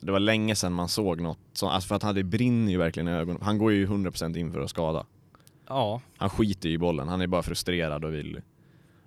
det 0.00 0.12
var 0.12 0.20
länge 0.20 0.54
sedan 0.56 0.72
man 0.72 0.88
såg 0.88 1.20
något 1.20 1.38
sånt, 1.52 1.72
alltså 1.72 1.88
för 1.88 1.94
att 1.94 2.02
han, 2.02 2.14
det 2.14 2.24
brinner 2.24 2.72
ju 2.72 2.78
verkligen 2.78 3.08
i 3.08 3.10
ögonen. 3.10 3.42
Han 3.42 3.58
går 3.58 3.72
ju 3.72 3.86
100% 3.86 4.36
in 4.36 4.52
för 4.52 4.60
att 4.60 4.70
skada. 4.70 5.06
Ja. 5.68 6.00
Han 6.16 6.30
skiter 6.30 6.68
i 6.68 6.78
bollen, 6.78 7.08
han 7.08 7.20
är 7.20 7.26
bara 7.26 7.42
frustrerad 7.42 8.04
och 8.04 8.14
vill 8.14 8.40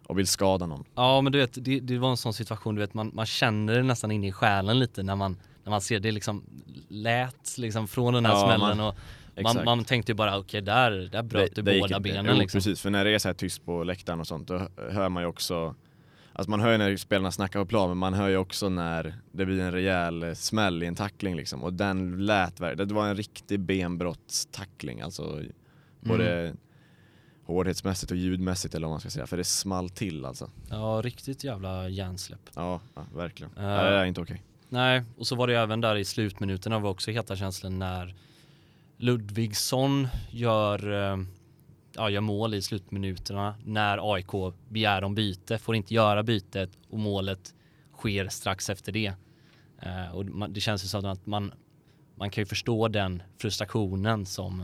och 0.08 0.18
vill 0.18 0.28
skada 0.28 0.66
någon. 0.66 0.86
Ja 0.96 1.22
men 1.22 1.32
du 1.32 1.40
vet, 1.40 1.66
det, 1.66 1.80
det 1.80 1.98
var 1.98 2.10
en 2.10 2.18
sån 2.18 2.34
situation, 2.34 2.76
du 2.76 2.82
vet 2.82 2.94
man, 2.94 3.12
man 3.14 3.26
känner 3.26 3.76
det 3.76 3.84
nästan 3.84 4.12
in 4.12 4.24
i 4.24 4.32
själen 4.32 4.80
lite 4.80 5.04
när 5.04 5.16
man, 5.16 5.38
när 5.64 5.70
man 5.70 5.82
ser 5.82 6.00
det 6.00 6.12
liksom 6.12 6.44
lät 6.88 7.58
liksom 7.58 7.88
från 7.88 8.14
den 8.14 8.26
här 8.26 8.34
ja, 8.34 8.46
smällen 8.46 8.78
man, 8.78 8.88
och 8.88 8.96
man, 9.44 9.66
man, 9.66 9.86
tänkte 9.86 10.12
ju 10.12 10.16
bara 10.16 10.38
okej 10.38 10.42
okay, 10.42 10.62
där, 10.62 10.92
där 10.92 11.24
bröt 11.24 11.56
det, 11.56 11.62
du 11.62 11.80
båda 11.80 11.96
gick, 11.96 12.04
benen 12.04 12.26
jo, 12.26 12.40
liksom. 12.40 12.58
precis, 12.58 12.82
för 12.82 12.90
när 12.90 13.06
det 13.06 13.12
är 13.12 13.20
så 13.20 13.28
här 13.28 13.34
tyst 13.34 13.66
på 13.66 13.84
läktaren 13.84 14.20
och 14.20 14.28
sånt 14.28 14.48
då 14.48 14.68
hör 14.92 15.10
man 15.10 15.24
ju 15.24 15.28
också 15.28 15.76
Alltså 16.34 16.50
man 16.50 16.60
hör 16.60 16.72
ju 16.72 16.78
när 16.78 16.98
spelarna 16.98 17.32
snackar 17.32 17.60
på 17.60 17.66
plan 17.66 17.90
men 17.90 17.98
man 17.98 18.14
hör 18.14 18.30
ju 18.30 18.38
också 18.38 18.70
när 18.70 19.16
det 19.32 19.46
blir 19.46 19.60
en 19.60 19.72
rejäl 19.72 20.36
smäll 20.36 20.84
i 20.84 20.86
en 20.86 20.96
tackling 20.96 21.36
liksom 21.36 21.64
och 21.64 21.74
den 21.74 22.26
lät, 22.26 22.58
det 22.58 22.92
var 22.92 23.08
en 23.08 23.16
riktig 23.16 23.60
benbrottstackling 23.60 25.02
alltså 25.02 25.44
både 26.02 26.40
mm 26.40 26.58
hårdhetsmässigt 27.48 28.12
och 28.12 28.18
ljudmässigt 28.18 28.76
eller 28.76 28.88
vad 28.88 28.94
man 28.94 29.00
ska 29.00 29.10
säga, 29.10 29.28
för 29.28 29.38
det 29.38 29.44
small 29.44 29.90
till 29.90 30.26
alltså. 30.26 30.50
Ja, 30.70 31.02
riktigt 31.04 31.44
jävla 31.44 31.90
hjärnsläpp. 31.90 32.50
Ja, 32.56 32.80
ja 32.96 33.06
verkligen. 33.16 33.52
Uh, 33.52 33.64
det 33.64 33.72
är 33.72 34.06
inte 34.06 34.22
okej. 34.22 34.34
Okay. 34.34 34.44
Nej, 34.70 35.04
och 35.18 35.28
så 35.28 35.36
var 35.36 35.48
det 35.48 35.58
även 35.58 35.82
där 35.82 35.96
i 35.96 36.06
slutminuterna 36.06 36.80
var 36.80 36.90
också 36.90 37.12
heta 37.12 37.36
känslan 37.36 37.80
när 37.80 38.16
Ludvigsson 38.98 40.08
gör, 40.30 40.88
uh, 40.88 41.26
ja, 41.96 42.10
gör 42.10 42.22
mål 42.22 42.54
i 42.54 42.62
slutminuterna 42.62 43.56
när 43.66 44.14
AIK 44.14 44.54
begär 44.70 45.04
om 45.04 45.16
byte, 45.16 45.58
får 45.58 45.76
inte 45.76 45.94
göra 45.94 46.24
bytet 46.24 46.70
och 46.90 47.00
målet 47.00 47.56
sker 47.98 48.28
strax 48.28 48.70
efter 48.70 48.92
det. 48.92 49.14
Uh, 49.86 50.16
och 50.16 50.50
det 50.50 50.62
känns 50.62 50.84
ju 50.84 50.88
som 50.88 51.06
att 51.06 51.26
man, 51.26 51.54
man 52.16 52.30
kan 52.30 52.42
ju 52.42 52.46
förstå 52.46 52.88
den 52.88 53.24
frustrationen 53.38 54.26
som 54.26 54.62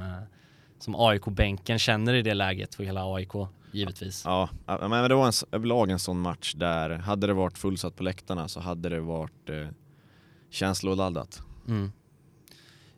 som 0.84 0.96
AIK-bänken 0.96 1.80
känner 1.80 2.14
i 2.14 2.22
det 2.22 2.34
läget 2.34 2.76
för 2.76 2.84
hela 2.84 3.14
AIK 3.14 3.34
givetvis. 3.72 4.24
Ja, 4.26 4.50
men 4.66 5.10
det 5.10 5.16
var 5.16 5.28
en, 5.28 5.34
överlag 5.52 5.90
en 5.90 6.00
sån 6.00 6.20
match 6.20 6.54
där 6.54 6.90
hade 6.90 7.28
det 7.28 7.34
varit 7.34 7.58
fullsatt 7.58 7.96
på 7.96 8.04
läktarna 8.04 8.48
så 8.48 8.60
hade 8.60 8.90
det 8.90 9.00
varit 9.00 9.50
eh, 9.50 9.68
känsloladdat. 10.50 11.42
Mm. 11.68 11.92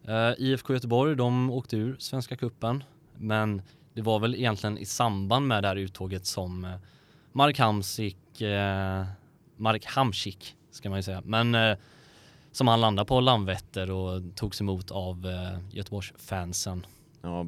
Uh, 0.09 0.33
IFK 0.37 0.73
Göteborg, 0.73 1.15
de 1.15 1.51
åkte 1.51 1.77
ur 1.77 1.95
Svenska 1.99 2.37
Kuppen 2.37 2.83
men 3.17 3.61
det 3.93 4.01
var 4.01 4.19
väl 4.19 4.35
egentligen 4.35 4.77
i 4.77 4.85
samband 4.85 5.47
med 5.47 5.63
det 5.63 5.67
här 5.67 5.75
uttåget 5.75 6.25
som 6.25 6.65
uh, 6.65 6.75
Mark 7.31 7.59
Hamsik, 7.59 8.41
uh, 8.41 9.05
Mark 9.57 9.85
Hamsik 9.85 10.55
ska 10.71 10.89
man 10.89 10.99
ju 10.99 11.03
säga, 11.03 11.21
men 11.25 11.55
uh, 11.55 11.77
som 12.51 12.67
han 12.67 12.81
landade 12.81 13.07
på 13.07 13.19
Landvetter 13.19 13.91
och 13.91 14.21
togs 14.35 14.61
emot 14.61 14.91
av 14.91 15.25
uh, 15.25 15.59
Göteborgs 15.71 16.13
fansen. 16.17 16.85
Ja, 17.21 17.45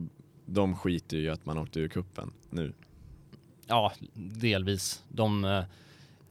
de 0.47 0.75
skiter 0.75 1.17
ju 1.17 1.23
i 1.23 1.29
att 1.29 1.45
man 1.45 1.57
åkte 1.57 1.79
ur 1.79 1.87
kuppen 1.87 2.33
nu. 2.49 2.73
Ja, 3.67 3.93
delvis. 4.13 5.03
De, 5.09 5.45
eh, 5.45 5.63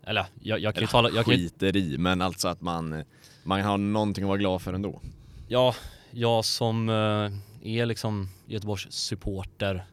eller 0.03 0.27
jag, 0.41 0.61
jag 0.61 0.75
kan 0.75 0.83
ju 0.83 0.87
tala... 0.87 1.11
Jag 1.11 1.27
skiter 1.27 1.77
i, 1.77 1.99
men 1.99 2.23
alltså 2.23 2.49
att 2.49 2.61
man, 2.61 3.05
man 3.45 3.61
har 3.61 3.79
någonting 3.79 4.25
att 4.25 4.29
vara 4.29 4.39
glad 4.39 4.63
för 4.63 4.73
ändå. 4.75 5.01
Ja, 5.49 5.75
jag 6.11 6.45
som 6.45 6.89
eh, 6.89 7.75
är 7.79 7.87
liksom 7.87 8.29
Göteborgs 8.47 8.93
supporter 8.93 9.87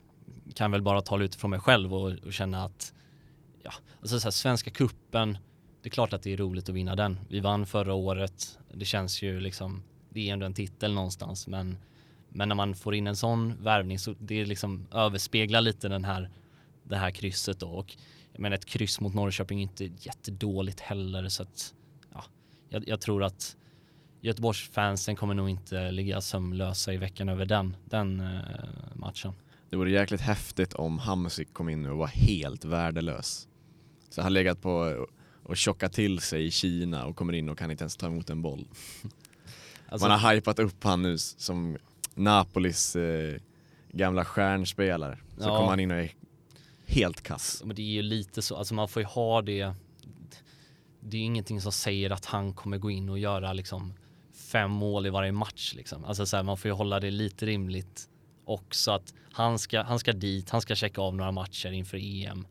kan 0.55 0.71
väl 0.71 0.81
bara 0.81 1.01
tala 1.01 1.23
utifrån 1.23 1.51
mig 1.51 1.59
själv 1.59 1.93
och, 1.93 2.11
och 2.25 2.33
känna 2.33 2.63
att 2.63 2.93
ja, 3.63 3.71
alltså 4.01 4.19
så 4.19 4.25
här, 4.25 4.31
Svenska 4.31 4.71
kuppen 4.71 5.37
det 5.83 5.89
är 5.89 5.91
klart 5.91 6.13
att 6.13 6.23
det 6.23 6.33
är 6.33 6.37
roligt 6.37 6.69
att 6.69 6.75
vinna 6.75 6.95
den. 6.95 7.19
Vi 7.29 7.39
vann 7.39 7.65
förra 7.65 7.93
året. 7.93 8.59
Det 8.73 8.85
känns 8.85 9.21
ju 9.21 9.39
liksom, 9.39 9.83
det 10.09 10.29
är 10.29 10.33
ändå 10.33 10.45
en 10.45 10.53
titel 10.53 10.93
någonstans, 10.93 11.47
men 11.47 11.77
men 12.33 12.49
när 12.49 12.55
man 12.55 12.75
får 12.75 12.95
in 12.95 13.07
en 13.07 13.15
sån 13.15 13.63
värvning 13.63 13.99
så 13.99 14.15
det 14.19 14.45
liksom 14.45 14.87
överspeglar 14.91 15.61
lite 15.61 15.87
den 15.87 16.05
här, 16.05 16.29
det 16.83 16.95
här 16.95 17.11
krysset 17.11 17.59
då. 17.59 17.67
Och 17.67 17.97
menar 18.37 18.55
ett 18.55 18.65
kryss 18.65 18.99
mot 18.99 19.13
Norrköping 19.13 19.59
är 19.59 19.63
inte 19.63 19.85
jättedåligt 19.99 20.79
heller 20.79 21.29
så 21.29 21.43
att 21.43 21.73
ja, 22.13 22.23
jag, 22.69 22.87
jag 22.87 23.01
tror 23.01 23.23
att 23.23 23.55
Göteborgsfansen 24.21 25.15
kommer 25.15 25.33
nog 25.33 25.49
inte 25.49 25.91
ligga 25.91 26.21
sömnlösa 26.21 26.93
i 26.93 26.97
veckan 26.97 27.29
över 27.29 27.45
den, 27.45 27.75
den 27.85 28.21
uh, 28.21 28.39
matchen. 28.93 29.33
det 29.69 29.75
vore 29.75 29.91
jäkligt 29.91 30.21
häftigt 30.21 30.73
om 30.73 30.99
Hamsik 30.99 31.53
kom 31.53 31.69
in 31.69 31.83
nu 31.83 31.91
och 31.91 31.97
var 31.97 32.07
helt 32.07 32.65
värdelös. 32.65 33.47
Så 34.09 34.21
han 34.21 34.33
legat 34.33 34.61
på 34.61 35.05
och 35.43 35.57
tjockat 35.57 35.93
till 35.93 36.19
sig 36.19 36.45
i 36.45 36.51
Kina 36.51 37.05
och 37.05 37.15
kommer 37.15 37.33
in 37.33 37.49
och 37.49 37.57
kan 37.57 37.71
inte 37.71 37.83
ens 37.83 37.97
ta 37.97 38.07
emot 38.07 38.29
en 38.29 38.41
boll. 38.41 38.67
Alltså, 39.87 40.07
Man 40.07 40.19
har 40.19 40.33
hypat 40.33 40.59
upp 40.59 40.83
han 40.83 41.01
nu 41.01 41.17
som 41.17 41.77
Napolis 42.15 42.95
eh, 42.95 43.35
gamla 43.91 44.25
stjärnspelare. 44.25 45.17
Så 45.37 45.43
ja. 45.43 45.57
kommer 45.57 45.69
han 45.69 45.79
in 45.79 45.91
och 45.91 45.97
är 45.97 46.11
helt 46.85 47.21
kass. 47.21 47.61
Men 47.65 47.75
det 47.75 47.81
är 47.81 47.93
ju 47.93 48.01
lite 48.01 48.41
så, 48.41 48.55
alltså 48.55 48.73
man 48.73 48.87
får 48.87 49.01
ju 49.01 49.05
ha 49.05 49.41
det. 49.41 49.73
Det 50.99 51.17
är 51.17 51.21
ingenting 51.21 51.61
som 51.61 51.71
säger 51.71 52.09
att 52.09 52.25
han 52.25 52.53
kommer 52.53 52.77
gå 52.77 52.91
in 52.91 53.09
och 53.09 53.19
göra 53.19 53.53
liksom 53.53 53.93
fem 54.33 54.71
mål 54.71 55.05
i 55.05 55.09
varje 55.09 55.31
match 55.31 55.73
liksom. 55.75 56.05
Alltså 56.05 56.25
så 56.25 56.35
här, 56.35 56.43
man 56.43 56.57
får 56.57 56.69
ju 56.69 56.75
hålla 56.75 56.99
det 56.99 57.11
lite 57.11 57.45
rimligt 57.45 58.09
också 58.45 58.91
att 58.91 59.13
han 59.31 59.59
ska, 59.59 59.81
han 59.81 59.99
ska 59.99 60.13
dit, 60.13 60.49
han 60.49 60.61
ska 60.61 60.75
checka 60.75 61.01
av 61.01 61.15
några 61.15 61.31
matcher 61.31 61.71
inför 61.71 61.97
EM 61.97 62.47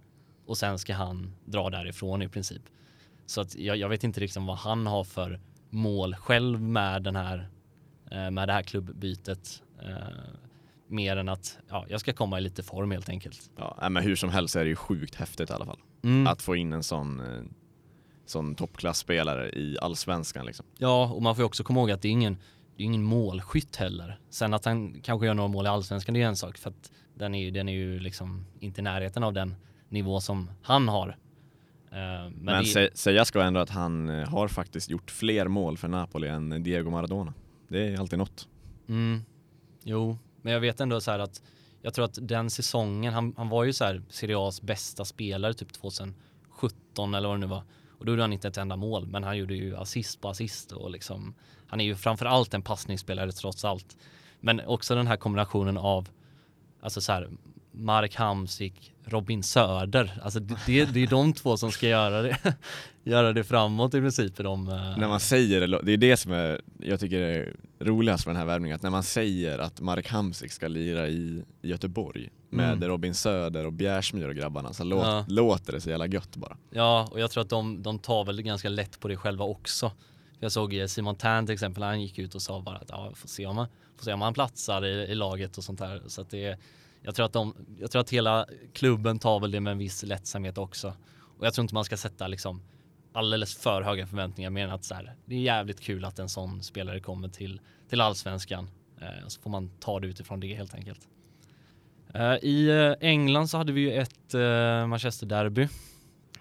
och 0.46 0.58
sen 0.58 0.78
ska 0.78 0.94
han 0.94 1.32
dra 1.44 1.70
därifrån 1.70 2.22
i 2.22 2.28
princip. 2.28 2.62
Så 3.26 3.40
att 3.40 3.54
jag, 3.54 3.76
jag 3.76 3.88
vet 3.88 4.04
inte 4.04 4.20
riktigt 4.20 4.42
vad 4.42 4.56
han 4.56 4.86
har 4.86 5.04
för 5.04 5.40
mål 5.70 6.14
själv 6.14 6.60
med 6.60 7.02
den 7.02 7.16
här 7.16 7.48
med 8.30 8.48
det 8.48 8.52
här 8.52 8.62
klubbbytet. 8.62 9.62
Eh, 9.82 9.88
mer 10.92 11.16
än 11.16 11.28
att 11.28 11.58
ja, 11.68 11.86
jag 11.88 12.00
ska 12.00 12.12
komma 12.12 12.38
i 12.38 12.40
lite 12.40 12.62
form 12.62 12.90
helt 12.90 13.08
enkelt. 13.08 13.50
Ja, 13.56 13.88
men 13.90 14.02
hur 14.02 14.16
som 14.16 14.30
helst 14.30 14.56
är 14.56 14.64
det 14.64 14.68
ju 14.68 14.76
sjukt 14.76 15.14
häftigt 15.14 15.50
i 15.50 15.52
alla 15.52 15.66
fall. 15.66 15.78
Mm. 16.04 16.26
Att 16.26 16.42
få 16.42 16.56
in 16.56 16.72
en 16.72 16.82
sån, 16.82 17.20
eh, 17.20 17.42
sån 18.26 18.54
toppklassspelare 18.54 19.50
i 19.50 19.76
allsvenskan 19.80 20.46
liksom. 20.46 20.66
Ja, 20.78 21.12
och 21.12 21.22
man 21.22 21.34
får 21.34 21.42
ju 21.42 21.46
också 21.46 21.64
komma 21.64 21.80
ihåg 21.80 21.90
att 21.90 22.02
det 22.02 22.08
är 22.08 22.12
ingen, 22.12 22.38
det 22.76 22.82
är 22.82 22.84
ingen 22.84 23.02
målskytt 23.02 23.76
heller. 23.76 24.18
Sen 24.30 24.54
att 24.54 24.64
han 24.64 25.00
kanske 25.00 25.26
gör 25.26 25.34
några 25.34 25.48
mål 25.48 25.66
i 25.66 25.68
allsvenskan, 25.68 26.14
det 26.14 26.22
är 26.22 26.26
en 26.26 26.36
sak. 26.36 26.58
För 26.58 26.70
att 26.70 26.92
den 27.14 27.34
är 27.34 27.50
den 27.50 27.68
är 27.68 27.72
ju 27.72 27.98
liksom 27.98 28.46
inte 28.60 28.80
i 28.80 28.84
närheten 28.84 29.22
av 29.22 29.32
den 29.32 29.54
nivå 29.88 30.20
som 30.20 30.50
han 30.62 30.88
har. 30.88 31.08
Eh, 31.08 31.96
men, 31.96 32.32
men 32.34 32.64
det... 32.64 32.98
säga 32.98 33.24
ska 33.24 33.42
ändå 33.42 33.60
att 33.60 33.70
han 33.70 34.08
eh, 34.08 34.28
har 34.28 34.48
faktiskt 34.48 34.90
gjort 34.90 35.10
fler 35.10 35.48
mål 35.48 35.78
för 35.78 35.88
Napoli 35.88 36.28
än 36.28 36.62
Diego 36.62 36.90
Maradona. 36.90 37.34
Det 37.72 37.88
är 37.88 38.00
alltid 38.00 38.18
något. 38.18 38.48
Mm. 38.88 39.24
Jo, 39.84 40.18
men 40.42 40.52
jag 40.52 40.60
vet 40.60 40.80
ändå 40.80 41.00
så 41.00 41.10
här 41.10 41.18
att 41.18 41.42
jag 41.82 41.94
tror 41.94 42.04
att 42.04 42.18
den 42.20 42.50
säsongen, 42.50 43.12
han, 43.12 43.34
han 43.36 43.48
var 43.48 43.64
ju 43.64 43.72
så 43.72 43.84
här 43.84 44.02
Serie 44.08 44.36
A's 44.36 44.64
bästa 44.64 45.04
spelare 45.04 45.54
typ 45.54 45.72
2017 45.72 47.14
eller 47.14 47.28
vad 47.28 47.36
det 47.36 47.40
nu 47.40 47.46
var. 47.46 47.62
Och 47.98 48.04
då 48.04 48.12
gjorde 48.12 48.22
han 48.22 48.32
inte 48.32 48.48
ett 48.48 48.56
enda 48.56 48.76
mål, 48.76 49.06
men 49.06 49.24
han 49.24 49.38
gjorde 49.38 49.54
ju 49.54 49.76
assist 49.76 50.20
på 50.20 50.28
assist 50.28 50.72
och 50.72 50.90
liksom 50.90 51.34
han 51.66 51.80
är 51.80 51.84
ju 51.84 51.96
framförallt 51.96 52.54
en 52.54 52.62
passningsspelare 52.62 53.32
trots 53.32 53.64
allt. 53.64 53.96
Men 54.40 54.60
också 54.60 54.94
den 54.94 55.06
här 55.06 55.16
kombinationen 55.16 55.78
av 55.78 56.08
alltså 56.80 57.00
så 57.00 57.12
här 57.12 57.28
Mark 57.70 58.16
Hamsik, 58.16 58.92
Robin 59.04 59.42
Söder. 59.42 60.18
Alltså 60.22 60.40
det, 60.40 60.56
det, 60.66 60.84
det 60.84 61.02
är 61.02 61.06
de 61.06 61.32
två 61.32 61.56
som 61.56 61.72
ska 61.72 61.88
göra 61.88 62.22
det, 62.22 62.38
göra 63.04 63.32
det 63.32 63.44
framåt 63.44 63.94
i 63.94 64.00
princip. 64.00 64.36
De, 64.36 64.68
uh... 64.68 64.98
När 64.98 65.08
man 65.08 65.20
säger 65.20 65.60
det, 65.60 65.80
det 65.82 65.92
är 65.92 65.96
det 65.96 66.16
som 66.16 66.32
är, 66.32 66.60
jag 66.78 67.00
tycker 67.00 67.20
är 67.20 67.56
roligast 67.78 68.26
med 68.26 68.34
den 68.34 68.40
här 68.40 68.46
värvningen, 68.46 68.76
att 68.76 68.82
när 68.82 68.90
man 68.90 69.02
säger 69.02 69.58
att 69.58 69.80
Mark 69.80 70.08
Hamsik 70.08 70.52
ska 70.52 70.68
lira 70.68 71.08
i, 71.08 71.44
i 71.62 71.68
Göteborg 71.68 72.30
med 72.50 72.72
mm. 72.72 72.88
Robin 72.88 73.14
Söder 73.14 73.66
och 73.66 73.72
Bjärsmyr 73.72 74.28
och 74.28 74.34
grabbarna 74.34 74.72
så 74.72 74.84
låt, 74.84 75.06
ja. 75.06 75.24
låter 75.28 75.72
det 75.72 75.80
så 75.80 75.90
jävla 75.90 76.06
gött 76.06 76.36
bara. 76.36 76.56
Ja, 76.70 77.08
och 77.10 77.20
jag 77.20 77.30
tror 77.30 77.42
att 77.42 77.50
de, 77.50 77.82
de 77.82 77.98
tar 77.98 78.24
väl 78.24 78.42
ganska 78.42 78.68
lätt 78.68 79.00
på 79.00 79.08
det 79.08 79.16
själva 79.16 79.44
också. 79.44 79.92
Jag 80.38 80.52
såg 80.52 80.84
Simon 80.86 81.16
Tern 81.16 81.46
till 81.46 81.52
exempel, 81.52 81.82
han 81.82 82.02
gick 82.02 82.18
ut 82.18 82.34
och 82.34 82.42
sa 82.42 82.60
bara 82.60 82.76
att 82.76 82.88
ja, 82.88 83.12
får 83.14 83.28
se 83.28 83.46
om 83.46 83.58
han, 83.58 83.66
får 83.96 84.04
se 84.04 84.12
om 84.12 84.20
han 84.20 84.34
platsar 84.34 84.86
i, 84.86 84.90
i 84.90 85.14
laget 85.14 85.58
och 85.58 85.64
sånt 85.64 85.78
där. 85.78 86.02
Så 86.06 86.20
att 86.20 86.30
det 86.30 86.58
jag 87.04 87.14
tror, 87.14 87.26
att 87.26 87.32
de, 87.32 87.54
jag 87.78 87.90
tror 87.90 88.00
att 88.00 88.10
hela 88.10 88.46
klubben 88.72 89.18
tar 89.18 89.40
väl 89.40 89.50
det 89.50 89.60
med 89.60 89.70
en 89.70 89.78
viss 89.78 90.02
lättsamhet 90.02 90.58
också. 90.58 90.94
Och 91.38 91.46
jag 91.46 91.54
tror 91.54 91.62
inte 91.62 91.74
man 91.74 91.84
ska 91.84 91.96
sätta 91.96 92.26
liksom 92.26 92.62
alldeles 93.12 93.56
för 93.56 93.82
höga 93.82 94.06
förväntningar 94.06 94.50
mer 94.50 94.64
än 94.64 94.70
att 94.70 94.84
så 94.84 94.94
här, 94.94 95.14
det 95.24 95.34
är 95.34 95.40
jävligt 95.40 95.80
kul 95.80 96.04
att 96.04 96.18
en 96.18 96.28
sån 96.28 96.62
spelare 96.62 97.00
kommer 97.00 97.28
till, 97.28 97.60
till 97.88 98.00
allsvenskan. 98.00 98.70
Eh, 99.00 99.28
så 99.28 99.40
får 99.40 99.50
man 99.50 99.70
ta 99.80 100.00
det 100.00 100.06
utifrån 100.06 100.40
det 100.40 100.54
helt 100.54 100.74
enkelt. 100.74 101.08
Eh, 102.14 102.34
I 102.42 102.68
eh, 102.68 103.08
England 103.08 103.48
så 103.48 103.58
hade 103.58 103.72
vi 103.72 103.80
ju 103.80 103.92
ett 103.92 104.34
eh, 104.34 104.86
Manchester-derby. 104.86 105.68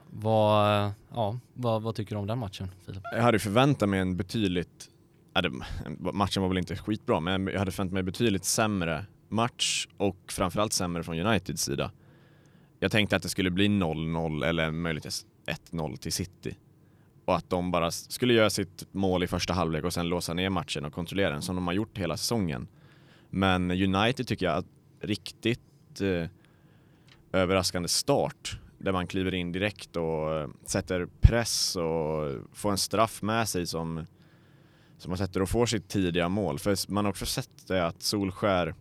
Vad, 0.10 0.92
ja, 1.14 1.40
vad, 1.54 1.82
vad, 1.82 1.96
tycker 1.96 2.16
du 2.16 2.20
om 2.20 2.28
den 2.28 2.38
matchen 2.40 2.72
Filip? 2.86 3.02
Jag 3.16 3.22
hade 3.22 3.40
förväntat 3.40 3.90
mig 3.90 4.00
en 4.00 4.18
betydligt, 4.18 4.90
äh, 5.36 5.52
matchen 6.14 6.42
var 6.42 6.50
väl 6.50 6.58
inte 6.58 6.76
skitbra, 6.76 7.20
men 7.20 7.48
jag 7.48 7.60
hade 7.60 7.72
förväntat 7.72 7.94
mig 7.94 8.04
betydligt 8.04 8.46
sämre 8.46 9.06
match 9.30 9.88
och 9.98 10.18
framförallt 10.28 10.74
sämre 10.74 11.04
från 11.04 11.20
Uniteds 11.20 11.64
sida. 11.64 11.92
Jag 12.80 12.92
tänkte 12.92 13.16
att 13.16 13.24
det 13.24 13.30
skulle 13.30 13.52
bli 13.52 13.68
0-0 13.68 14.46
eller 14.46 14.72
möjligtvis 14.72 15.26
1-0 15.46 15.98
till 15.98 16.14
City. 16.14 16.56
Och 17.26 17.36
att 17.36 17.50
de 17.50 17.72
bara 17.72 17.92
skulle 17.92 18.34
göra 18.34 18.50
sitt 18.50 18.88
mål 18.92 19.24
i 19.24 19.28
första 19.28 19.54
halvlek 19.54 19.84
och 19.84 19.94
sen 19.94 20.10
låsa 20.10 20.34
ner 20.34 20.50
matchen 20.50 20.86
och 20.86 20.94
kontrollera 20.94 21.32
den 21.32 21.42
som 21.42 21.56
de 21.56 21.68
har 21.68 21.74
gjort 21.74 21.98
hela 21.98 22.18
säsongen. 22.18 22.68
Men 23.30 23.72
United 23.72 24.28
tycker 24.28 24.46
jag 24.46 24.66
riktigt 25.02 26.02
eh, 26.02 26.30
överraskande 27.32 27.88
start 27.88 28.60
där 28.78 28.92
man 28.92 29.08
kliver 29.08 29.34
in 29.34 29.52
direkt 29.52 29.96
och 29.96 30.34
eh, 30.34 30.50
sätter 30.66 31.08
press 31.22 31.76
och 31.76 32.42
får 32.54 32.72
en 32.72 32.78
straff 32.78 33.22
med 33.22 33.50
sig 33.50 33.68
som, 33.68 34.06
som 34.98 35.10
man 35.10 35.18
sätter 35.18 35.42
och 35.42 35.50
får 35.50 35.66
sitt 35.66 35.90
tidiga 35.90 36.30
mål. 36.30 36.60
För 36.60 36.92
man 36.92 37.06
har 37.06 37.10
också 37.10 37.26
sett 37.26 37.68
det 37.68 37.88
att 37.88 38.02
Solskär 38.02 38.76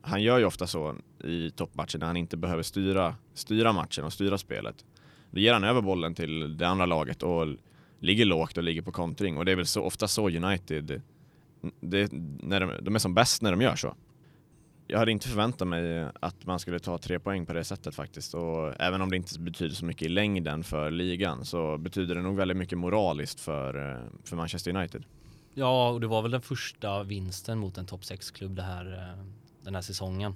han 0.00 0.22
gör 0.22 0.38
ju 0.38 0.44
ofta 0.44 0.66
så 0.66 0.96
i 1.24 1.50
toppmatcher 1.50 1.98
när 1.98 2.06
han 2.06 2.16
inte 2.16 2.36
behöver 2.36 2.62
styra, 2.62 3.14
styra 3.34 3.72
matchen 3.72 4.04
och 4.04 4.12
styra 4.12 4.38
spelet. 4.38 4.84
Då 5.30 5.40
ger 5.40 5.52
han 5.52 5.64
över 5.64 5.80
bollen 5.80 6.14
till 6.14 6.56
det 6.56 6.68
andra 6.68 6.86
laget 6.86 7.22
och 7.22 7.46
ligger 8.00 8.24
lågt 8.24 8.56
och 8.56 8.62
ligger 8.62 8.82
på 8.82 8.92
kontring 8.92 9.36
och 9.36 9.44
det 9.44 9.52
är 9.52 9.56
väl 9.56 9.66
så 9.66 9.82
ofta 9.82 10.08
så 10.08 10.28
United 10.28 11.02
det, 11.80 12.12
när 12.42 12.60
de, 12.60 12.72
de 12.82 12.94
är 12.94 12.98
som 12.98 13.14
bäst 13.14 13.42
när 13.42 13.50
de 13.50 13.60
gör 13.60 13.76
så. 13.76 13.94
Jag 14.86 14.98
hade 14.98 15.12
inte 15.12 15.28
förväntat 15.28 15.68
mig 15.68 16.08
att 16.20 16.46
man 16.46 16.58
skulle 16.58 16.78
ta 16.78 16.98
tre 16.98 17.18
poäng 17.18 17.46
på 17.46 17.52
det 17.52 17.64
sättet 17.64 17.94
faktiskt 17.94 18.34
och 18.34 18.80
även 18.80 19.02
om 19.02 19.10
det 19.10 19.16
inte 19.16 19.40
betyder 19.40 19.74
så 19.74 19.84
mycket 19.84 20.06
i 20.06 20.08
längden 20.08 20.64
för 20.64 20.90
ligan 20.90 21.44
så 21.44 21.78
betyder 21.78 22.14
det 22.14 22.22
nog 22.22 22.36
väldigt 22.36 22.56
mycket 22.56 22.78
moraliskt 22.78 23.40
för, 23.40 24.00
för 24.24 24.36
Manchester 24.36 24.76
United. 24.76 25.04
Ja, 25.54 25.90
och 25.90 26.00
det 26.00 26.06
var 26.06 26.22
väl 26.22 26.30
den 26.30 26.42
första 26.42 27.02
vinsten 27.02 27.58
mot 27.58 27.78
en 27.78 27.86
topp 27.86 28.00
6-klubb 28.00 28.58
eh, 28.58 28.64
den 29.62 29.74
här 29.74 29.82
säsongen. 29.82 30.34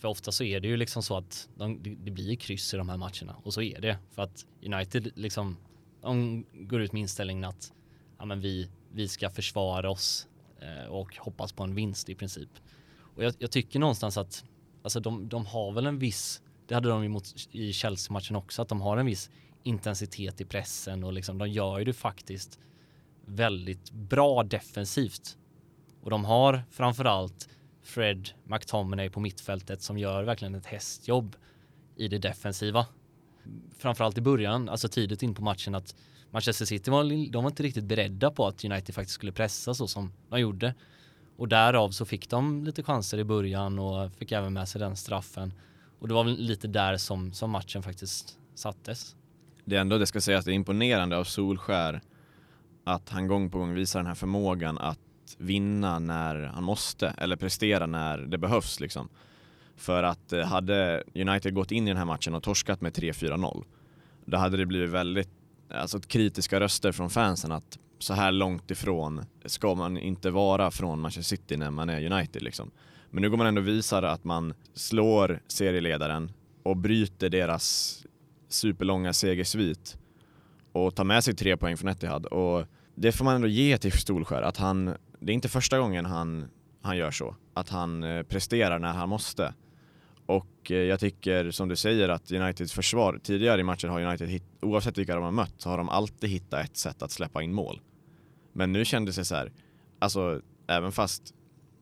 För 0.00 0.08
ofta 0.08 0.32
så 0.32 0.44
är 0.44 0.60
det 0.60 0.68
ju 0.68 0.76
liksom 0.76 1.02
så 1.02 1.16
att 1.16 1.48
de, 1.54 1.82
det 1.82 2.10
blir 2.10 2.36
kryss 2.36 2.74
i 2.74 2.76
de 2.76 2.88
här 2.88 2.96
matcherna 2.96 3.36
och 3.42 3.54
så 3.54 3.62
är 3.62 3.80
det 3.80 3.98
för 4.10 4.22
att 4.22 4.46
United 4.66 5.12
liksom 5.14 5.56
de 6.02 6.44
går 6.52 6.80
ut 6.80 6.92
med 6.92 7.00
inställningen 7.00 7.44
att 7.44 7.72
ja, 8.18 8.24
men 8.24 8.40
vi, 8.40 8.70
vi 8.92 9.08
ska 9.08 9.30
försvara 9.30 9.90
oss 9.90 10.28
eh, 10.60 10.90
och 10.90 11.16
hoppas 11.16 11.52
på 11.52 11.62
en 11.62 11.74
vinst 11.74 12.08
i 12.08 12.14
princip. 12.14 12.50
Och 13.16 13.24
jag, 13.24 13.34
jag 13.38 13.50
tycker 13.50 13.78
någonstans 13.78 14.16
att 14.16 14.44
alltså 14.82 15.00
de, 15.00 15.28
de 15.28 15.46
har 15.46 15.72
väl 15.72 15.86
en 15.86 15.98
viss, 15.98 16.42
det 16.66 16.74
hade 16.74 16.88
de 16.88 17.02
ju 17.02 17.08
mot, 17.08 17.34
i 17.52 17.72
Chelsea-matchen 17.72 18.36
också, 18.36 18.62
att 18.62 18.68
de 18.68 18.80
har 18.80 18.96
en 18.96 19.06
viss 19.06 19.30
intensitet 19.62 20.40
i 20.40 20.44
pressen 20.44 21.04
och 21.04 21.12
liksom 21.12 21.38
de 21.38 21.48
gör 21.48 21.78
ju 21.78 21.84
det 21.84 21.92
faktiskt 21.92 22.58
väldigt 23.24 23.90
bra 23.90 24.42
defensivt. 24.42 25.36
Och 26.02 26.10
de 26.10 26.24
har 26.24 26.62
framförallt 26.70 27.48
Fred 27.82 28.30
McTominay 28.44 29.10
på 29.10 29.20
mittfältet 29.20 29.82
som 29.82 29.98
gör 29.98 30.24
verkligen 30.24 30.54
ett 30.54 30.66
hästjobb 30.66 31.36
i 31.96 32.08
det 32.08 32.18
defensiva. 32.18 32.86
Framförallt 33.78 34.18
i 34.18 34.20
början, 34.20 34.68
alltså 34.68 34.88
tidigt 34.88 35.22
in 35.22 35.34
på 35.34 35.42
matchen 35.42 35.74
att 35.74 35.94
Manchester 36.30 36.64
City 36.64 36.90
var, 36.90 37.30
de 37.32 37.44
var 37.44 37.50
inte 37.50 37.62
riktigt 37.62 37.84
beredda 37.84 38.30
på 38.30 38.46
att 38.46 38.64
United 38.64 38.94
faktiskt 38.94 39.14
skulle 39.14 39.32
pressa 39.32 39.74
så 39.74 39.88
som 39.88 40.12
de 40.28 40.40
gjorde. 40.40 40.74
Och 41.36 41.48
därav 41.48 41.90
så 41.90 42.04
fick 42.04 42.30
de 42.30 42.64
lite 42.64 42.82
chanser 42.82 43.18
i 43.18 43.24
början 43.24 43.78
och 43.78 44.12
fick 44.12 44.32
även 44.32 44.52
med 44.52 44.68
sig 44.68 44.78
den 44.78 44.96
straffen. 44.96 45.54
Och 45.98 46.08
det 46.08 46.14
var 46.14 46.24
väl 46.24 46.38
lite 46.38 46.68
där 46.68 46.96
som, 46.96 47.32
som 47.32 47.50
matchen 47.50 47.82
faktiskt 47.82 48.38
sattes. 48.54 49.16
Det 49.64 49.76
är 49.76 49.80
ändå, 49.80 49.98
det 49.98 50.06
ska 50.06 50.20
sägas, 50.20 50.44
det 50.44 50.52
är 50.52 50.54
imponerande 50.54 51.16
av 51.16 51.24
Solskär 51.24 52.00
att 52.84 53.08
han 53.08 53.26
gång 53.26 53.50
på 53.50 53.58
gång 53.58 53.74
visar 53.74 53.98
den 53.98 54.06
här 54.06 54.14
förmågan 54.14 54.78
att 54.78 54.98
vinna 55.38 55.98
när 55.98 56.42
han 56.44 56.64
måste 56.64 57.08
eller 57.08 57.36
prestera 57.36 57.86
när 57.86 58.18
det 58.18 58.38
behövs 58.38 58.80
liksom. 58.80 59.08
För 59.76 60.02
att 60.02 60.32
eh, 60.32 60.44
hade 60.44 61.02
United 61.14 61.54
gått 61.54 61.72
in 61.72 61.84
i 61.84 61.90
den 61.90 61.96
här 61.96 62.04
matchen 62.04 62.34
och 62.34 62.42
torskat 62.42 62.80
med 62.80 62.92
3-4-0 62.92 63.64
då 64.24 64.36
hade 64.36 64.56
det 64.56 64.66
blivit 64.66 64.90
väldigt 64.90 65.30
alltså, 65.70 66.00
kritiska 66.00 66.60
röster 66.60 66.92
från 66.92 67.10
fansen 67.10 67.52
att 67.52 67.78
så 67.98 68.14
här 68.14 68.32
långt 68.32 68.70
ifrån 68.70 69.24
ska 69.44 69.74
man 69.74 69.98
inte 69.98 70.30
vara 70.30 70.70
från 70.70 71.00
Manchester 71.00 71.36
City 71.36 71.56
när 71.56 71.70
man 71.70 71.88
är 71.88 72.12
United 72.12 72.42
liksom. 72.42 72.70
Men 73.10 73.22
nu 73.22 73.30
går 73.30 73.36
man 73.36 73.46
ändå 73.46 73.60
och 73.60 73.68
visar 73.68 74.02
att 74.02 74.24
man 74.24 74.54
slår 74.74 75.42
serieledaren 75.48 76.32
och 76.62 76.76
bryter 76.76 77.28
deras 77.28 77.96
superlånga 78.48 79.12
segersvit 79.12 79.98
och 80.72 80.94
tar 80.94 81.04
med 81.04 81.24
sig 81.24 81.34
tre 81.34 81.56
poäng 81.56 81.76
från 81.76 81.90
Etihad 81.90 82.26
och 82.26 82.66
det 82.94 83.12
får 83.12 83.24
man 83.24 83.34
ändå 83.34 83.48
ge 83.48 83.78
till 83.78 83.92
Stolskär 83.92 84.42
att 84.42 84.56
han 84.56 84.94
det 85.20 85.32
är 85.32 85.34
inte 85.34 85.48
första 85.48 85.78
gången 85.78 86.06
han, 86.06 86.48
han 86.82 86.96
gör 86.96 87.10
så. 87.10 87.36
Att 87.54 87.68
han 87.68 88.02
eh, 88.04 88.22
presterar 88.22 88.78
när 88.78 88.92
han 88.92 89.08
måste. 89.08 89.54
Och 90.26 90.70
eh, 90.70 90.76
jag 90.76 91.00
tycker 91.00 91.50
som 91.50 91.68
du 91.68 91.76
säger 91.76 92.08
att 92.08 92.32
Uniteds 92.32 92.72
försvar, 92.72 93.20
tidigare 93.22 93.60
i 93.60 93.64
matchen 93.64 93.90
har 93.90 94.00
United, 94.00 94.28
hit, 94.28 94.44
oavsett 94.60 94.98
vilka 94.98 95.14
de 95.14 95.24
har 95.24 95.32
mött, 95.32 95.54
så 95.58 95.70
har 95.70 95.78
de 95.78 95.88
alltid 95.88 96.30
hittat 96.30 96.64
ett 96.64 96.76
sätt 96.76 97.02
att 97.02 97.10
släppa 97.10 97.42
in 97.42 97.52
mål. 97.52 97.80
Men 98.52 98.72
nu 98.72 98.84
kändes 98.84 99.16
det 99.16 99.24
så 99.24 99.34
här, 99.34 99.52
alltså 99.98 100.40
även 100.66 100.92
fast 100.92 101.34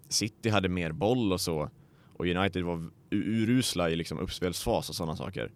City 0.08 0.48
hade 0.48 0.68
mer 0.68 0.92
boll 0.92 1.32
och 1.32 1.40
så 1.40 1.70
och 2.12 2.26
United 2.26 2.64
var 2.64 2.90
urusla 3.10 3.90
i 3.90 3.96
liksom 3.96 4.18
uppspelsfas 4.18 4.88
och 4.88 4.94
sådana 4.94 5.16
saker 5.16 5.52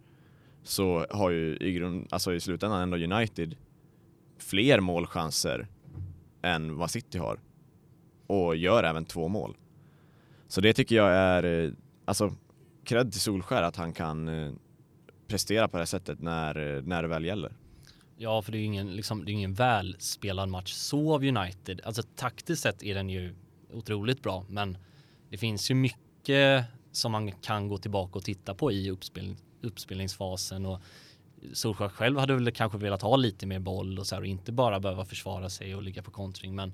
så 0.63 1.05
har 1.09 1.29
ju 1.29 1.57
i, 1.57 1.73
grund, 1.73 2.07
alltså 2.09 2.33
i 2.33 2.39
slutändan 2.39 2.81
ändå 2.81 2.97
United 2.97 3.55
fler 4.37 4.79
målchanser 4.79 5.67
än 6.41 6.77
vad 6.77 6.91
City 6.91 7.17
har 7.17 7.39
och 8.33 8.55
gör 8.55 8.83
även 8.83 9.05
två 9.05 9.27
mål. 9.27 9.57
Så 10.47 10.61
det 10.61 10.73
tycker 10.73 10.95
jag 10.95 11.11
är, 11.11 11.43
eh, 11.43 11.71
alltså 12.05 12.33
cred 12.83 13.11
till 13.11 13.21
Solskär 13.21 13.63
att 13.63 13.75
han 13.75 13.93
kan 13.93 14.27
eh, 14.27 14.53
prestera 15.27 15.67
på 15.67 15.77
det 15.77 15.81
här 15.81 15.85
sättet 15.85 16.21
när, 16.21 16.75
eh, 16.75 16.83
när 16.83 17.01
det 17.01 17.07
väl 17.07 17.25
gäller. 17.25 17.53
Ja, 18.17 18.41
för 18.41 18.51
det 18.51 18.57
är 18.57 18.59
ju 18.59 18.65
ingen, 18.65 18.95
liksom, 18.95 19.25
det 19.25 19.31
är 19.31 19.33
ingen 19.33 19.53
välspelad 19.53 20.49
match 20.49 20.73
så 20.73 21.13
av 21.13 21.23
United. 21.23 21.81
Alltså 21.83 22.03
taktiskt 22.15 22.63
sett 22.63 22.83
är 22.83 22.95
den 22.95 23.09
ju 23.09 23.35
otroligt 23.73 24.21
bra, 24.21 24.45
men 24.49 24.77
det 25.29 25.37
finns 25.37 25.71
ju 25.71 25.75
mycket 25.75 26.65
som 26.91 27.11
man 27.11 27.31
kan 27.31 27.67
gå 27.67 27.77
tillbaka 27.77 28.19
och 28.19 28.23
titta 28.23 28.55
på 28.55 28.71
i 28.71 28.89
uppspel, 28.89 29.35
uppspelningsfasen 29.61 30.65
och 30.65 30.81
Solskjaer 31.53 31.89
själv 31.89 32.19
hade 32.19 32.33
väl 32.33 32.51
kanske 32.51 32.77
velat 32.77 33.01
ha 33.01 33.15
lite 33.15 33.45
mer 33.45 33.59
boll 33.59 33.99
och 33.99 34.07
så 34.07 34.15
här 34.15 34.21
och 34.21 34.27
inte 34.27 34.51
bara 34.51 34.79
behöva 34.79 35.05
försvara 35.05 35.49
sig 35.49 35.75
och 35.75 35.83
ligga 35.83 36.03
på 36.03 36.11
kontring. 36.11 36.55
Men, 36.55 36.73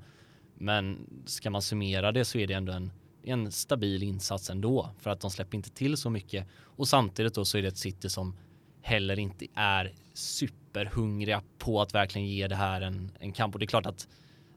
men 0.60 1.08
ska 1.26 1.50
man 1.50 1.62
summera 1.62 2.12
det 2.12 2.26
så 2.26 2.38
är 2.38 2.48
det 2.48 2.54
ändå 2.54 2.72
en, 2.72 2.92
en 3.24 3.52
stabil 3.52 4.04
insats 4.04 4.50
ändå 4.50 4.90
för 5.00 5.10
att 5.10 5.22
de 5.22 5.32
släpper 5.32 5.58
inte 5.58 5.70
till 5.70 5.98
så 5.98 6.10
mycket. 6.10 6.48
Och 6.64 6.88
samtidigt 6.88 7.34
då 7.34 7.46
så 7.46 7.58
är 7.58 7.62
det 7.62 7.68
ett 7.68 7.78
City 7.78 8.10
som 8.10 8.36
heller 8.82 9.20
inte 9.20 9.48
är 9.56 9.94
superhungriga 10.14 11.42
på 11.58 11.82
att 11.82 11.94
verkligen 11.94 12.28
ge 12.28 12.48
det 12.48 12.56
här 12.56 12.82
en, 12.82 13.12
en 13.20 13.32
kamp. 13.32 13.56
Och 13.56 13.60
det 13.60 13.66
är 13.66 13.68
klart 13.68 13.86
att 13.86 14.08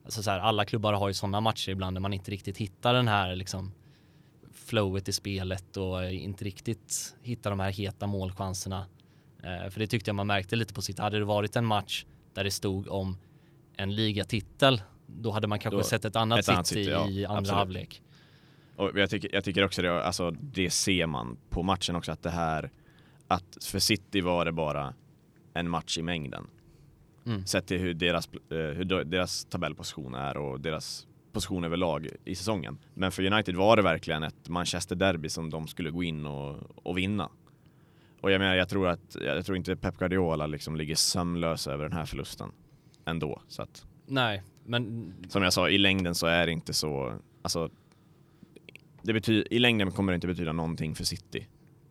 alltså 0.04 0.22
så 0.22 0.30
här, 0.30 0.38
alla 0.38 0.64
klubbar 0.64 0.92
har 0.92 1.08
ju 1.08 1.14
sådana 1.14 1.40
matcher 1.40 1.70
ibland 1.70 1.96
där 1.96 2.00
man 2.00 2.12
inte 2.12 2.30
riktigt 2.30 2.58
hittar 2.58 2.94
den 2.94 3.08
här 3.08 3.36
liksom 3.36 3.72
flowet 4.52 5.08
i 5.08 5.12
spelet 5.12 5.76
och 5.76 6.10
inte 6.10 6.44
riktigt 6.44 7.16
hittar 7.22 7.50
de 7.50 7.60
här 7.60 7.70
heta 7.70 8.06
målchanserna. 8.06 8.86
Eh, 9.42 9.70
för 9.70 9.80
det 9.80 9.86
tyckte 9.86 10.08
jag 10.08 10.14
man 10.14 10.26
märkte 10.26 10.56
lite 10.56 10.74
på 10.74 10.82
sitt. 10.82 10.98
Hade 10.98 11.18
det 11.18 11.24
varit 11.24 11.56
en 11.56 11.66
match 11.66 12.04
där 12.34 12.44
det 12.44 12.50
stod 12.50 12.88
om 12.88 13.18
en 13.76 13.94
ligatitel, 13.94 14.82
då 15.20 15.30
hade 15.30 15.46
man 15.46 15.58
kanske 15.58 15.78
då, 15.78 15.84
sett 15.84 16.04
ett 16.04 16.16
annat 16.16 16.38
ett 16.38 16.44
City, 16.44 16.64
city 16.64 16.90
ja, 16.90 17.08
i 17.08 17.24
andra 17.24 17.38
absolut. 17.38 17.56
halvlek. 17.56 18.02
Och 18.76 18.98
jag, 18.98 19.10
tycker, 19.10 19.34
jag 19.34 19.44
tycker 19.44 19.64
också 19.64 19.82
det, 19.82 20.04
alltså 20.04 20.30
det 20.30 20.70
ser 20.70 21.06
man 21.06 21.36
på 21.50 21.62
matchen 21.62 21.96
också 21.96 22.12
att 22.12 22.22
det 22.22 22.30
här, 22.30 22.70
att 23.28 23.64
för 23.64 23.78
City 23.78 24.20
var 24.20 24.44
det 24.44 24.52
bara 24.52 24.94
en 25.54 25.70
match 25.70 25.98
i 25.98 26.02
mängden. 26.02 26.46
Mm. 27.26 27.46
Sett 27.46 27.66
till 27.66 27.78
hur 27.78 27.94
deras, 27.94 28.28
eh, 28.50 28.56
hur 28.56 29.04
deras 29.04 29.44
tabellposition 29.44 30.14
är 30.14 30.36
och 30.36 30.60
deras 30.60 31.06
position 31.32 31.64
överlag 31.64 32.08
i 32.24 32.34
säsongen. 32.34 32.78
Men 32.94 33.12
för 33.12 33.32
United 33.32 33.56
var 33.56 33.76
det 33.76 33.82
verkligen 33.82 34.22
ett 34.22 34.48
Manchester-derby 34.48 35.28
som 35.28 35.50
de 35.50 35.66
skulle 35.68 35.90
gå 35.90 36.02
in 36.02 36.26
och, 36.26 36.56
och 36.86 36.98
vinna. 36.98 37.28
Och 38.20 38.30
jag 38.30 38.38
menar, 38.38 38.54
jag 38.54 38.68
tror 38.68 38.88
att, 38.88 39.16
jag 39.20 39.46
tror 39.46 39.56
inte 39.56 39.76
Pep 39.76 39.98
Guardiola 39.98 40.46
liksom 40.46 40.76
ligger 40.76 40.94
sömnlös 40.94 41.66
över 41.66 41.84
den 41.84 41.92
här 41.92 42.04
förlusten 42.04 42.52
ändå. 43.04 43.42
Så 43.48 43.62
att, 43.62 43.86
Nej, 44.06 44.42
men... 44.64 45.14
Som 45.28 45.42
jag 45.42 45.52
sa, 45.52 45.68
i 45.68 45.78
längden 45.78 46.14
så 46.14 46.26
är 46.26 46.46
det 46.46 46.52
inte 46.52 46.72
så, 46.72 47.18
alltså, 47.42 47.70
det 49.02 49.12
betyder, 49.12 49.52
i 49.52 49.58
längden 49.58 49.92
kommer 49.92 50.12
det 50.12 50.14
inte 50.14 50.26
betyda 50.26 50.52
någonting 50.52 50.94
för 50.94 51.04
City. 51.04 51.46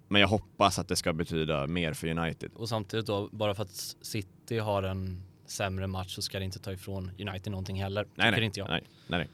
Men 0.07 0.21
jag 0.21 0.27
hoppas 0.27 0.79
att 0.79 0.87
det 0.87 0.95
ska 0.95 1.13
betyda 1.13 1.67
mer 1.67 1.93
för 1.93 2.07
United. 2.07 2.51
Och 2.55 2.69
samtidigt 2.69 3.05
då, 3.05 3.29
bara 3.31 3.55
för 3.55 3.63
att 3.63 3.95
City 4.01 4.57
har 4.57 4.83
en 4.83 5.23
sämre 5.45 5.87
match 5.87 6.15
så 6.15 6.21
ska 6.21 6.39
det 6.39 6.45
inte 6.45 6.59
ta 6.59 6.71
ifrån 6.71 7.11
United 7.19 7.51
någonting 7.51 7.81
heller. 7.81 8.07
Nej, 8.15 8.31
nej, 8.31 8.43
inte 8.43 8.59
jag. 8.59 8.69
Nej, 8.69 8.83
nej, 9.07 9.27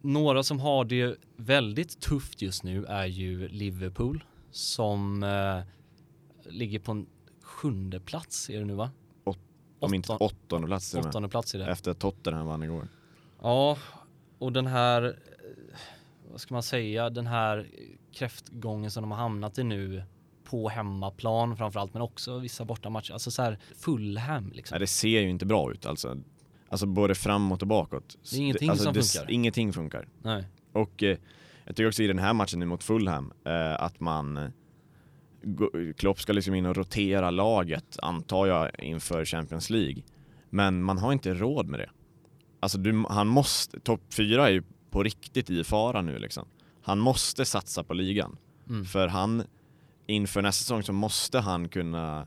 Några 0.00 0.42
som 0.42 0.60
har 0.60 0.84
det 0.84 1.16
väldigt 1.36 2.00
tufft 2.00 2.42
just 2.42 2.64
nu 2.64 2.84
är 2.84 3.06
ju 3.06 3.48
Liverpool 3.48 4.24
som 4.50 5.22
eh, 5.22 5.60
ligger 6.52 6.78
på 6.78 6.92
en 6.92 7.06
sjunde 7.42 8.00
plats 8.00 8.50
är 8.50 8.58
det 8.58 8.64
nu 8.64 8.74
va? 8.74 8.90
Om 9.82 9.94
inte 9.94 10.12
åttonde 10.12 10.66
plats. 10.66 10.94
Åttonde 10.94 11.28
plats 11.28 11.54
är 11.54 11.58
det. 11.58 11.66
Efter 11.66 11.94
Tottenham 11.94 12.46
vann 12.46 12.62
igår. 12.62 12.88
Ja, 13.42 13.78
och 14.38 14.52
den 14.52 14.66
här, 14.66 15.04
eh, 15.04 15.12
vad 16.30 16.40
ska 16.40 16.54
man 16.54 16.62
säga, 16.62 17.10
den 17.10 17.26
här 17.26 17.70
kräftgången 18.12 18.90
som 18.90 19.02
de 19.02 19.10
har 19.10 19.18
hamnat 19.18 19.58
i 19.58 19.64
nu 19.64 20.04
på 20.44 20.68
hemmaplan 20.68 21.56
framförallt, 21.56 21.94
men 21.94 22.02
också 22.02 22.38
vissa 22.38 22.64
bortamatcher. 22.64 23.12
Alltså 23.12 23.30
så 23.30 23.42
här 23.42 23.58
Fulham 23.76 24.52
liksom. 24.54 24.74
Nej, 24.74 24.80
det 24.80 24.86
ser 24.86 25.20
ju 25.20 25.30
inte 25.30 25.46
bra 25.46 25.72
ut 25.72 25.86
alltså. 25.86 26.16
Alltså 26.68 26.86
både 26.86 27.14
framåt 27.14 27.62
och 27.62 27.68
bakåt. 27.68 28.18
Det 28.30 28.36
är 28.36 28.40
ingenting 28.40 28.70
alltså, 28.70 28.84
som 28.84 28.94
det, 28.94 29.02
funkar. 29.02 29.30
Ingenting 29.30 29.72
funkar. 29.72 30.08
Nej. 30.22 30.44
Och 30.72 31.02
eh, 31.02 31.18
jag 31.64 31.76
tycker 31.76 31.88
också 31.88 32.02
i 32.02 32.06
den 32.06 32.18
här 32.18 32.32
matchen 32.32 32.58
nu 32.58 32.66
mot 32.66 32.84
Fulham 32.84 33.32
eh, 33.44 33.82
att 33.82 34.00
man 34.00 34.52
Klopp 35.96 36.20
ska 36.20 36.32
liksom 36.32 36.54
in 36.54 36.66
och 36.66 36.76
rotera 36.76 37.30
laget, 37.30 37.98
antar 38.02 38.46
jag, 38.46 38.70
inför 38.78 39.24
Champions 39.24 39.70
League. 39.70 40.02
Men 40.50 40.82
man 40.82 40.98
har 40.98 41.12
inte 41.12 41.34
råd 41.34 41.68
med 41.68 41.80
det. 41.80 41.90
Alltså 42.60 42.78
du, 42.78 43.04
han 43.08 43.26
måste, 43.26 43.80
topp 43.80 44.00
fyra 44.14 44.48
är 44.48 44.52
ju 44.52 44.62
på 44.90 45.02
riktigt 45.02 45.50
i 45.50 45.64
fara 45.64 46.02
nu 46.02 46.18
liksom. 46.18 46.48
Han 46.82 46.98
måste 46.98 47.44
satsa 47.44 47.84
på 47.84 47.94
ligan. 47.94 48.36
Mm. 48.68 48.84
För 48.84 49.08
han, 49.08 49.42
inför 50.06 50.42
nästa 50.42 50.62
säsong 50.62 50.82
så 50.82 50.92
måste 50.92 51.38
han 51.38 51.68
kunna 51.68 52.26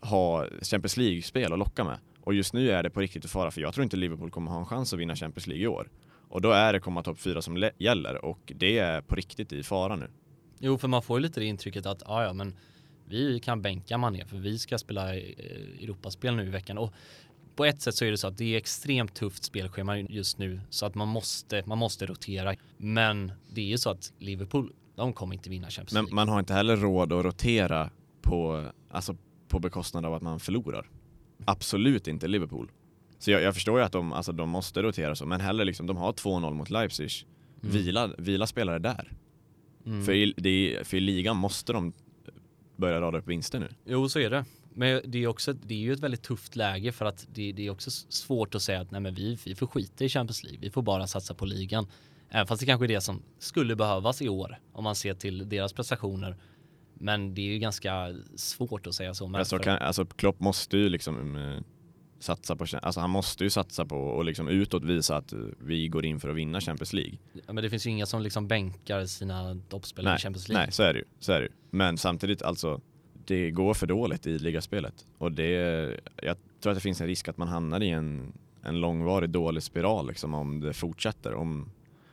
ha 0.00 0.46
Champions 0.62 0.96
League-spel 0.96 1.52
att 1.52 1.58
locka 1.58 1.84
med. 1.84 1.98
Och 2.20 2.34
just 2.34 2.52
nu 2.52 2.70
är 2.70 2.82
det 2.82 2.90
på 2.90 3.00
riktigt 3.00 3.24
i 3.24 3.28
fara 3.28 3.50
för 3.50 3.60
jag 3.60 3.74
tror 3.74 3.84
inte 3.84 3.96
Liverpool 3.96 4.30
kommer 4.30 4.50
ha 4.50 4.58
en 4.58 4.66
chans 4.66 4.92
att 4.92 4.98
vinna 4.98 5.16
Champions 5.16 5.46
League 5.46 5.64
i 5.64 5.68
år. 5.68 5.90
Och 6.28 6.40
då 6.40 6.50
är 6.50 6.72
det 6.72 6.80
komma 6.80 7.02
topp 7.02 7.18
fyra 7.18 7.42
som 7.42 7.70
gäller 7.78 8.24
och 8.24 8.52
det 8.56 8.78
är 8.78 9.00
på 9.00 9.14
riktigt 9.14 9.52
i 9.52 9.62
fara 9.62 9.96
nu. 9.96 10.10
Jo, 10.58 10.78
för 10.78 10.88
man 10.88 11.02
får 11.02 11.18
ju 11.18 11.22
lite 11.22 11.40
det 11.40 11.46
intrycket 11.46 11.86
att 11.86 12.02
ja, 12.06 12.24
ja, 12.24 12.32
men 12.32 12.56
vi 13.08 13.40
kan 13.40 13.62
bänka 13.62 13.98
Mané 13.98 14.24
för 14.24 14.36
vi 14.36 14.58
ska 14.58 14.78
spela 14.78 15.14
Europaspel 15.14 16.36
nu 16.36 16.46
i 16.46 16.50
veckan. 16.50 16.78
Och 16.78 16.92
på 17.56 17.64
ett 17.64 17.82
sätt 17.82 17.94
så 17.94 18.04
är 18.04 18.10
det 18.10 18.18
så 18.18 18.26
att 18.26 18.38
det 18.38 18.54
är 18.54 18.58
extremt 18.58 19.14
tufft 19.14 19.44
spelschema 19.44 19.98
just 19.98 20.38
nu 20.38 20.60
så 20.70 20.86
att 20.86 20.94
man 20.94 21.08
måste, 21.08 21.62
man 21.66 21.78
måste 21.78 22.06
rotera. 22.06 22.54
Men 22.76 23.32
det 23.50 23.60
är 23.60 23.66
ju 23.66 23.78
så 23.78 23.90
att 23.90 24.12
Liverpool, 24.18 24.72
de 24.96 25.12
kommer 25.12 25.34
inte 25.34 25.50
vinna 25.50 25.70
Champions 25.70 25.92
League. 25.92 26.06
Men 26.06 26.14
man 26.14 26.28
har 26.28 26.38
inte 26.38 26.54
heller 26.54 26.76
råd 26.76 27.12
att 27.12 27.24
rotera 27.24 27.90
på, 28.22 28.70
alltså 28.90 29.16
på 29.48 29.58
bekostnad 29.58 30.04
av 30.04 30.14
att 30.14 30.22
man 30.22 30.40
förlorar. 30.40 30.90
Absolut 31.44 32.08
inte 32.08 32.28
Liverpool. 32.28 32.70
Så 33.18 33.30
jag, 33.30 33.42
jag 33.42 33.54
förstår 33.54 33.78
ju 33.78 33.84
att 33.84 33.92
de, 33.92 34.12
alltså, 34.12 34.32
de 34.32 34.48
måste 34.48 34.82
rotera 34.82 35.14
så, 35.14 35.26
men 35.26 35.40
heller 35.40 35.64
liksom, 35.64 35.86
de 35.86 35.96
har 35.96 36.12
2-0 36.12 36.54
mot 36.54 36.70
Leipzig. 36.70 37.10
Mm. 37.62 37.74
Vila, 37.74 38.10
vila 38.18 38.46
spelare 38.46 38.78
där. 38.78 39.12
Mm. 39.88 40.04
För, 40.04 40.12
i, 40.12 40.34
det, 40.36 40.78
för 40.84 40.96
i 40.96 41.00
ligan 41.00 41.36
måste 41.36 41.72
de 41.72 41.92
börja 42.76 43.00
rada 43.00 43.18
upp 43.18 43.26
vinster 43.26 43.58
nu. 43.60 43.68
Jo, 43.84 44.08
så 44.08 44.18
är 44.18 44.30
det. 44.30 44.44
Men 44.74 45.02
det 45.04 45.22
är, 45.22 45.26
också, 45.26 45.52
det 45.52 45.74
är 45.74 45.78
ju 45.78 45.92
ett 45.92 46.00
väldigt 46.00 46.22
tufft 46.22 46.56
läge 46.56 46.92
för 46.92 47.04
att 47.04 47.26
det, 47.34 47.52
det 47.52 47.66
är 47.66 47.70
också 47.70 47.90
svårt 47.90 48.54
att 48.54 48.62
säga 48.62 48.80
att 48.80 48.90
nej 48.90 49.00
men 49.00 49.14
vi, 49.14 49.38
vi 49.44 49.54
får 49.54 49.66
skita 49.66 50.04
i 50.04 50.08
Champions 50.08 50.44
League. 50.44 50.60
Vi 50.60 50.70
får 50.70 50.82
bara 50.82 51.06
satsa 51.06 51.34
på 51.34 51.46
ligan. 51.46 51.86
Även 52.30 52.46
fast 52.46 52.60
det 52.60 52.66
kanske 52.66 52.86
är 52.86 52.88
det 52.88 53.00
som 53.00 53.22
skulle 53.38 53.76
behövas 53.76 54.22
i 54.22 54.28
år 54.28 54.58
om 54.72 54.84
man 54.84 54.94
ser 54.94 55.14
till 55.14 55.48
deras 55.48 55.72
prestationer. 55.72 56.36
Men 56.94 57.34
det 57.34 57.40
är 57.40 57.46
ju 57.46 57.58
ganska 57.58 58.14
svårt 58.36 58.86
att 58.86 58.94
säga 58.94 59.14
så. 59.14 59.36
Alltså, 59.36 59.58
kan, 59.58 59.78
alltså 59.78 60.06
Klopp 60.06 60.40
måste 60.40 60.76
ju 60.76 60.88
liksom 60.88 61.36
uh, 61.36 61.60
satsa 62.18 62.56
på, 62.56 62.66
alltså 62.82 63.00
han 63.00 63.10
måste 63.10 63.44
ju 63.44 63.50
satsa 63.50 63.84
på 63.84 63.96
och 63.96 64.24
liksom 64.24 64.48
utåt 64.48 64.84
visa 64.84 65.16
att 65.16 65.32
vi 65.58 65.88
går 65.88 66.04
in 66.04 66.20
för 66.20 66.28
att 66.28 66.36
vinna 66.36 66.60
Champions 66.60 66.92
League. 66.92 67.18
Ja, 67.32 67.52
men 67.52 67.64
det 67.64 67.70
finns 67.70 67.86
ju 67.86 67.90
inga 67.90 68.06
som 68.06 68.22
liksom 68.22 68.48
bänkar 68.48 69.06
sina 69.06 69.60
toppspelare 69.68 70.16
i 70.16 70.18
Champions 70.18 70.48
League. 70.48 70.64
Nej, 70.64 70.72
så 70.72 70.82
är 70.82 70.92
det 70.92 70.98
ju. 70.98 71.04
Så 71.18 71.32
är 71.32 71.40
det 71.40 71.46
ju. 71.46 71.52
Men 71.70 71.98
samtidigt 71.98 72.42
alltså, 72.42 72.80
det 73.24 73.50
går 73.50 73.74
för 73.74 73.86
dåligt 73.86 74.26
i 74.26 74.38
ligaspelet. 74.38 75.06
Och 75.18 75.32
det, 75.32 75.52
jag 76.22 76.36
tror 76.60 76.70
att 76.70 76.76
det 76.76 76.82
finns 76.82 77.00
en 77.00 77.06
risk 77.06 77.28
att 77.28 77.36
man 77.36 77.48
hamnar 77.48 77.82
i 77.82 77.90
en, 77.90 78.32
en 78.62 78.80
långvarig 78.80 79.30
dålig 79.30 79.62
spiral 79.62 80.06
liksom, 80.08 80.34
om 80.34 80.60
det 80.60 80.72
fortsätter. 80.72 81.34
Om 81.34 81.70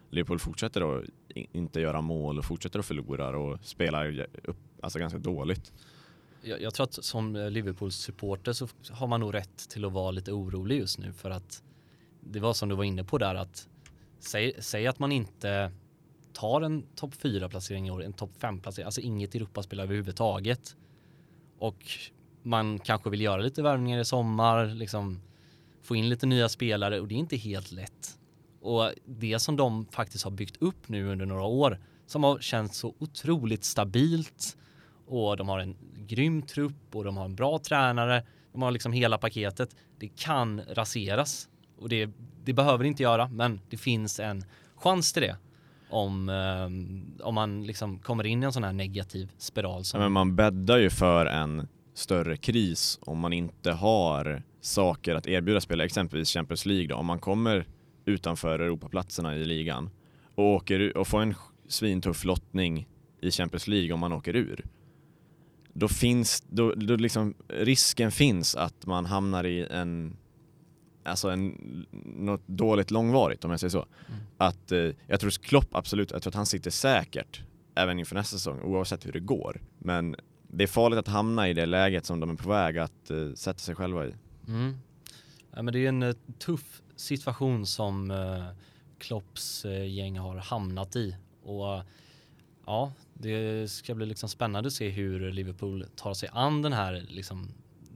Liverpool 0.10 0.39
fortsätter 0.39 0.98
att 0.98 1.06
inte 1.36 1.80
göra 1.82 2.02
mål 2.02 2.38
och 2.38 2.46
fortsätter 2.46 2.80
att 2.80 2.86
förlora 2.86 3.38
och 3.38 3.60
spela 3.63 4.08
upp, 4.44 4.58
alltså 4.82 5.00
ganska 5.00 5.20
dåligt. 5.20 5.74
Jag, 6.45 6.62
jag 6.62 6.73
tror 6.73 6.84
att 6.84 7.05
som 7.05 7.36
Liverpools 7.36 7.95
supporter 7.95 8.53
så 8.53 8.67
har 8.89 9.08
man 9.08 9.19
nog 9.19 9.34
rätt 9.34 9.69
till 9.69 9.86
att 9.86 9.91
vara 9.91 10.12
lite 10.12 10.31
orolig 10.31 10.77
just 10.77 10.99
nu 10.99 11.13
för 11.13 11.29
att 11.29 11.63
det 12.19 12.39
var 12.39 12.53
som 12.53 12.69
du 12.69 12.75
var 12.75 12.84
inne 12.84 13.03
på 13.03 13.17
där 13.17 13.36
att 13.36 13.67
säg, 14.19 14.53
säg 14.60 14.88
att 14.88 14.99
man 14.99 15.12
inte 15.12 15.71
tar 16.34 16.62
en 16.62 16.84
topp 16.95 17.13
4 17.15 17.49
placering 17.49 17.88
i 17.88 17.91
år, 17.91 18.03
en 18.03 18.13
topp 18.13 18.31
5 18.38 18.60
placering, 18.60 18.86
alltså 18.86 19.01
inget 19.01 19.36
Europaspel 19.36 19.79
överhuvudtaget 19.79 20.75
och 21.60 21.86
man 22.43 22.79
kanske 22.79 23.10
vill 23.10 23.21
göra 23.21 23.41
lite 23.41 23.63
värvningar 23.63 23.99
i 23.99 24.05
sommar, 24.05 24.65
liksom 24.65 25.21
få 25.81 25.95
in 25.95 26.10
lite 26.10 26.25
nya 26.25 26.49
spelare 26.49 26.99
och 26.99 27.08
det 27.08 27.15
är 27.15 27.19
inte 27.19 27.38
helt 27.38 27.71
lätt. 27.71 28.19
Och 28.62 28.91
det 29.05 29.39
som 29.39 29.55
de 29.55 29.86
faktiskt 29.86 30.23
har 30.23 30.31
byggt 30.31 30.58
upp 30.62 30.89
nu 30.89 31.12
under 31.12 31.25
några 31.25 31.43
år 31.43 31.79
som 32.05 32.23
har 32.23 32.39
känts 32.39 32.77
så 32.77 32.95
otroligt 32.99 33.63
stabilt 33.63 34.58
och 35.08 35.38
de 35.38 35.49
har 35.49 35.60
en 35.60 35.75
grym 36.08 36.41
trupp 36.41 36.96
och 36.96 37.04
de 37.04 37.18
har 37.18 37.26
en 37.26 37.36
bra 37.36 37.60
tränare. 37.60 38.24
De 38.52 38.62
har 38.62 38.72
liksom 38.72 38.94
hela 38.94 39.18
paketet. 39.18 39.76
Det 40.00 40.08
kan 40.08 40.62
raseras 40.70 41.50
och 41.78 41.89
det, 41.89 42.10
det 42.44 42.54
behöver 42.54 42.84
det 42.84 42.88
inte 42.88 43.04
göra, 43.04 43.28
men 43.28 43.60
det 43.70 43.78
finns 43.78 44.20
en 44.20 44.46
chans 44.76 45.13
till 45.13 45.22
det 45.22 45.38
om, 45.89 46.30
eh, 46.30 47.26
om 47.26 47.36
man 47.36 47.63
liksom 47.63 48.00
kommer 48.00 48.26
in 48.26 48.44
i 48.44 48.46
en 48.46 48.54
sån 48.54 48.63
här 48.63 48.74
negativ 48.74 49.32
spiral. 49.38 49.84
Som... 49.84 50.00
men 50.00 50.12
man 50.12 50.36
bäddar 50.36 50.78
ju 50.78 50.89
för 50.89 51.26
en 51.26 51.68
större 51.94 52.38
kris 52.38 53.00
om 53.02 53.20
man 53.20 53.34
inte 53.34 53.72
har 53.72 54.44
saker 54.62 55.15
att 55.15 55.28
erbjuda 55.28 55.62
spelare, 55.62 55.86
exempelvis 55.86 56.30
Champions 56.30 56.65
League 56.65 56.88
då. 56.88 56.96
Om 56.96 57.06
man 57.06 57.20
kommer 57.20 57.65
utanför 58.06 58.60
Europaplatserna 58.60 59.36
i 59.36 59.46
ligan 59.46 59.89
och, 60.36 60.46
åker, 60.46 60.98
och 60.98 61.08
får 61.08 61.22
en 61.22 61.36
svintuff 61.68 62.26
lottning 62.26 62.88
i 63.22 63.32
Champions 63.32 63.68
League 63.68 63.94
om 63.94 64.00
man 64.00 64.13
åker 64.13 64.36
ur. 64.36 64.65
Då 65.77 65.88
finns, 65.88 66.43
då, 66.49 66.71
då 66.71 66.95
liksom 66.95 67.33
risken 67.47 68.11
finns 68.11 68.55
att 68.55 68.85
man 68.85 69.05
hamnar 69.05 69.43
i 69.43 69.65
en 69.65 70.17
alltså 71.03 71.29
en, 71.29 71.85
något 72.03 72.47
dåligt 72.47 72.91
långvarigt 72.91 73.45
om 73.45 73.51
jag 73.51 73.59
säger 73.59 73.71
så. 73.71 73.85
Mm. 74.07 74.21
Att 74.38 74.71
eh, 74.71 74.89
jag 75.07 75.19
tror 75.19 75.29
Klopp 75.29 75.75
absolut, 75.75 76.11
jag 76.11 76.21
tror 76.21 76.31
att 76.31 76.35
han 76.35 76.45
sitter 76.45 76.71
säkert 76.71 77.41
även 77.75 77.99
inför 77.99 78.15
nästa 78.15 78.38
säsong 78.38 78.61
oavsett 78.61 79.05
hur 79.05 79.11
det 79.11 79.19
går. 79.19 79.61
Men 79.79 80.15
det 80.47 80.63
är 80.63 80.67
farligt 80.67 80.99
att 80.99 81.07
hamna 81.07 81.49
i 81.49 81.53
det 81.53 81.65
läget 81.65 82.05
som 82.05 82.19
de 82.19 82.29
är 82.29 82.35
på 82.35 82.49
väg 82.49 82.77
att 82.77 83.11
eh, 83.11 83.33
sätta 83.33 83.59
sig 83.59 83.75
själva 83.75 84.05
i. 84.05 84.13
Mm. 84.47 84.77
Ja, 85.55 85.61
men 85.61 85.73
det 85.73 85.79
är 85.79 85.89
en 85.89 86.03
uh, 86.03 86.15
tuff 86.39 86.81
situation 86.95 87.65
som 87.65 88.11
uh, 88.11 88.47
Klopps 88.97 89.65
uh, 89.65 89.88
gäng 89.88 90.19
har 90.19 90.35
hamnat 90.35 90.95
i 90.95 91.15
och 91.43 91.83
ja, 92.65 92.91
det 93.19 93.71
ska 93.71 93.95
bli 93.95 94.06
liksom 94.06 94.30
spännande 94.30 94.67
att 94.67 94.73
se 94.73 94.89
hur 94.89 95.32
Liverpool 95.32 95.86
tar 95.95 96.13
sig 96.13 96.30
an 96.32 96.62
den 96.62 96.73
här 96.73 97.06
liksom 97.10 97.49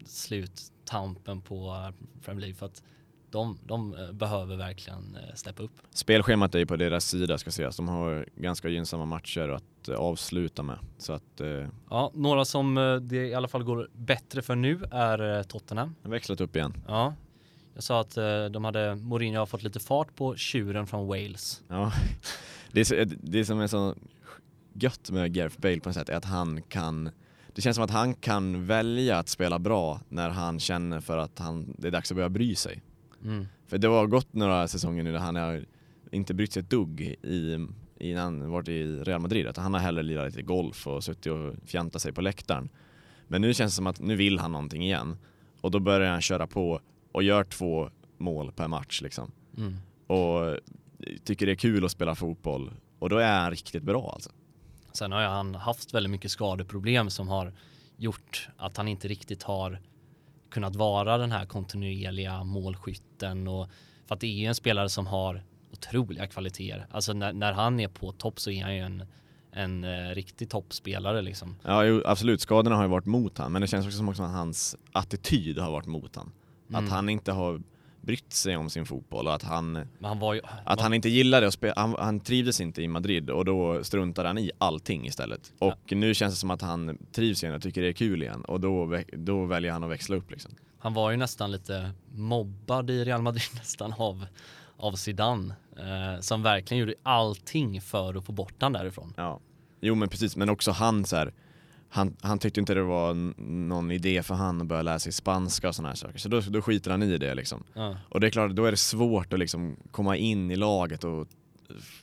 sluttampen 0.05 1.41
på 1.41 1.91
Premier 2.21 2.41
League 2.41 2.55
för 2.55 2.65
att 2.65 2.83
de, 3.31 3.57
de 3.63 3.95
eh, 3.95 4.11
behöver 4.11 4.55
verkligen 4.55 5.15
eh, 5.15 5.35
steppa 5.35 5.63
upp. 5.63 5.71
Spelschemat 5.91 6.55
är 6.55 6.59
ju 6.59 6.65
på 6.65 6.75
deras 6.75 7.05
sida 7.05 7.37
ska 7.37 7.51
sägas. 7.51 7.77
De 7.77 7.87
har 7.87 8.25
ganska 8.35 8.69
gynnsamma 8.69 9.05
matcher 9.05 9.49
att 9.49 9.89
eh, 9.89 9.95
avsluta 9.95 10.63
med. 10.63 10.77
Så 10.97 11.13
att, 11.13 11.41
Ja, 11.89 12.11
några 12.13 12.45
som 12.45 12.99
det 13.01 13.27
i 13.27 13.33
alla 13.33 13.47
fall 13.47 13.63
går 13.63 13.89
bättre 13.93 14.41
för 14.41 14.55
nu 14.55 14.83
är 14.91 15.43
Tottenham. 15.43 15.95
De 16.01 16.11
växlat 16.11 16.41
upp 16.41 16.55
igen. 16.55 16.73
Ja. 16.87 17.13
Jag 17.73 17.83
sa 17.83 18.01
att 18.01 18.15
de 18.51 18.65
hade, 18.65 18.95
Mourinho 18.95 19.39
har 19.39 19.45
fått 19.45 19.63
lite 19.63 19.79
fart 19.79 20.15
på 20.15 20.35
tjuren 20.35 20.87
från 20.87 21.07
Wales. 21.07 21.61
Ja, 21.67 21.91
det, 22.71 22.91
är 22.91 23.05
det 23.21 23.45
som 23.45 23.59
är 23.59 23.67
så 23.67 23.95
gött 24.83 25.11
med 25.11 25.33
Gareth 25.33 25.59
Bale 25.59 25.79
på 25.79 25.89
något 25.89 25.95
sätt 25.95 26.09
är 26.09 26.15
att 26.15 26.25
han 26.25 26.61
kan 26.61 27.09
det 27.53 27.61
känns 27.61 27.75
som 27.75 27.83
att 27.83 27.91
han 27.91 28.13
kan 28.13 28.65
välja 28.65 29.17
att 29.17 29.29
spela 29.29 29.59
bra 29.59 30.01
när 30.09 30.29
han 30.29 30.59
känner 30.59 30.99
för 30.99 31.17
att 31.17 31.39
han, 31.39 31.75
det 31.77 31.87
är 31.87 31.91
dags 31.91 32.11
att 32.11 32.15
börja 32.15 32.29
bry 32.29 32.55
sig. 32.55 32.81
Mm. 33.23 33.47
För 33.67 33.77
det 33.77 33.87
har 33.87 34.07
gått 34.07 34.33
några 34.33 34.67
säsonger 34.67 35.03
nu 35.03 35.11
där 35.11 35.19
han 35.19 35.35
har 35.35 35.65
inte 36.11 36.33
brytt 36.33 36.53
sig 36.53 36.59
ett 36.59 36.69
dugg 36.69 37.01
i, 37.01 37.67
innan 37.99 38.41
han 38.41 38.51
varit 38.51 38.67
i 38.67 38.83
Real 38.85 39.21
Madrid. 39.21 39.47
Att 39.47 39.57
han 39.57 39.73
har 39.73 39.81
hellre 39.81 40.03
lirat 40.03 40.25
lite 40.25 40.41
golf 40.41 40.87
och 40.87 41.03
suttit 41.03 41.25
och 41.25 41.55
fjantat 41.65 42.01
sig 42.01 42.13
på 42.13 42.21
läktaren. 42.21 42.69
Men 43.27 43.41
nu 43.41 43.53
känns 43.53 43.73
det 43.73 43.75
som 43.75 43.87
att 43.87 43.99
nu 43.99 44.15
vill 44.15 44.39
han 44.39 44.51
någonting 44.51 44.83
igen. 44.83 45.17
Och 45.61 45.71
då 45.71 45.79
börjar 45.79 46.11
han 46.11 46.21
köra 46.21 46.47
på 46.47 46.81
och 47.11 47.23
gör 47.23 47.43
två 47.43 47.89
mål 48.17 48.51
per 48.51 48.67
match 48.67 49.01
liksom. 49.01 49.31
Mm. 49.57 49.77
Och 50.07 50.59
tycker 51.23 51.45
det 51.45 51.51
är 51.51 51.55
kul 51.55 51.85
att 51.85 51.91
spela 51.91 52.15
fotboll. 52.15 52.71
Och 52.99 53.09
då 53.09 53.17
är 53.17 53.39
han 53.39 53.51
riktigt 53.51 53.83
bra 53.83 54.11
alltså. 54.13 54.29
Sen 54.91 55.11
har 55.11 55.21
han 55.21 55.55
haft 55.55 55.93
väldigt 55.93 56.11
mycket 56.11 56.31
skadeproblem 56.31 57.09
som 57.09 57.27
har 57.27 57.53
gjort 57.97 58.49
att 58.57 58.77
han 58.77 58.87
inte 58.87 59.07
riktigt 59.07 59.43
har 59.43 59.79
kunnat 60.49 60.75
vara 60.75 61.17
den 61.17 61.31
här 61.31 61.45
kontinuerliga 61.45 62.43
målskytten 62.43 63.47
och 63.47 63.67
för 64.05 64.15
att 64.15 64.21
det 64.21 64.27
är 64.27 64.47
en 64.47 64.55
spelare 64.55 64.89
som 64.89 65.07
har 65.07 65.43
otroliga 65.71 66.27
kvaliteter. 66.27 66.87
Alltså 66.91 67.13
när, 67.13 67.33
när 67.33 67.53
han 67.53 67.79
är 67.79 67.87
på 67.87 68.11
topp 68.11 68.39
så 68.39 68.51
är 68.51 68.63
han 68.63 68.75
ju 68.75 68.81
en, 68.81 69.03
en 69.51 69.83
eh, 69.83 70.15
riktig 70.15 70.49
toppspelare 70.49 71.21
liksom. 71.21 71.55
Ja, 71.63 71.85
jo, 71.85 72.01
absolut. 72.05 72.41
Skadorna 72.41 72.75
har 72.75 72.83
ju 72.83 72.89
varit 72.89 73.05
mot 73.05 73.37
han, 73.37 73.51
men 73.51 73.61
det 73.61 73.67
känns 73.67 73.85
också 73.85 73.97
som 73.97 74.09
att 74.09 74.17
hans 74.17 74.75
attityd 74.91 75.59
har 75.59 75.71
varit 75.71 75.87
mot 75.87 76.15
han. 76.15 76.31
Mm. 76.69 76.85
Att 76.85 76.91
han 76.91 77.09
inte 77.09 77.31
har 77.31 77.61
brytt 78.01 78.33
sig 78.33 78.57
om 78.57 78.69
sin 78.69 78.85
fotboll 78.85 79.27
och 79.27 79.33
att 79.33 79.43
han, 79.43 79.87
han 80.01 80.35
ju, 80.35 80.41
att 80.63 80.77
var... 80.77 80.83
han 80.83 80.93
inte 80.93 81.09
gillade 81.09 81.47
att 81.47 81.53
spela, 81.53 81.73
han, 81.75 81.95
han, 81.99 82.19
trivdes 82.19 82.61
inte 82.61 82.81
i 82.81 82.87
Madrid 82.87 83.29
och 83.29 83.45
då 83.45 83.83
struntade 83.83 84.27
han 84.27 84.37
i 84.37 84.51
allting 84.57 85.07
istället. 85.07 85.53
Och 85.59 85.79
ja. 85.85 85.97
nu 85.97 86.13
känns 86.13 86.33
det 86.33 86.39
som 86.39 86.51
att 86.51 86.61
han 86.61 86.97
trivs 87.11 87.43
igen 87.43 87.55
och 87.55 87.61
tycker 87.61 87.81
det 87.81 87.87
är 87.87 87.93
kul 87.93 88.23
igen 88.23 88.41
och 88.41 88.59
då, 88.59 88.99
då 89.13 89.45
väljer 89.45 89.71
han 89.71 89.83
att 89.83 89.89
växla 89.89 90.15
upp 90.15 90.31
liksom. 90.31 90.51
Han 90.79 90.93
var 90.93 91.11
ju 91.11 91.17
nästan 91.17 91.51
lite 91.51 91.91
mobbad 92.15 92.89
i 92.89 93.05
Real 93.05 93.21
Madrid 93.21 93.49
nästan 93.55 93.93
av, 93.97 94.25
av 94.77 94.91
Zidane 94.91 95.55
eh, 95.77 96.21
som 96.21 96.43
verkligen 96.43 96.79
gjorde 96.81 96.95
allting 97.03 97.81
för 97.81 98.17
att 98.17 98.25
få 98.25 98.31
bort 98.31 98.55
han 98.59 98.73
därifrån. 98.73 99.13
Ja, 99.17 99.39
jo 99.81 99.95
men 99.95 100.09
precis, 100.09 100.35
men 100.35 100.49
också 100.49 100.71
han 100.71 101.05
så 101.05 101.15
här, 101.15 101.33
han, 101.89 102.15
han 102.21 102.39
tyckte 102.39 102.59
inte 102.59 102.73
det 102.73 102.83
var 102.83 103.13
någon 103.43 103.91
idé 103.91 104.23
för 104.23 104.35
han 104.35 104.61
att 104.61 104.67
börja 104.67 104.81
lära 104.81 104.99
sig 104.99 105.11
spanska 105.11 105.67
och 105.67 105.75
sådana 105.75 105.89
här 105.89 105.95
saker. 105.95 106.19
Så 106.19 106.29
då, 106.29 106.41
då 106.41 106.61
skiter 106.61 106.91
han 106.91 107.03
i 107.03 107.17
det 107.17 107.35
liksom. 107.35 107.63
Ja. 107.73 107.97
Och 108.09 108.19
det 108.19 108.27
är 108.27 108.31
klart, 108.31 108.51
då 108.51 108.65
är 108.65 108.71
det 108.71 108.77
svårt 108.77 109.33
att 109.33 109.39
liksom 109.39 109.75
komma 109.91 110.17
in 110.17 110.51
i 110.51 110.55
laget 110.55 111.03
och 111.03 111.27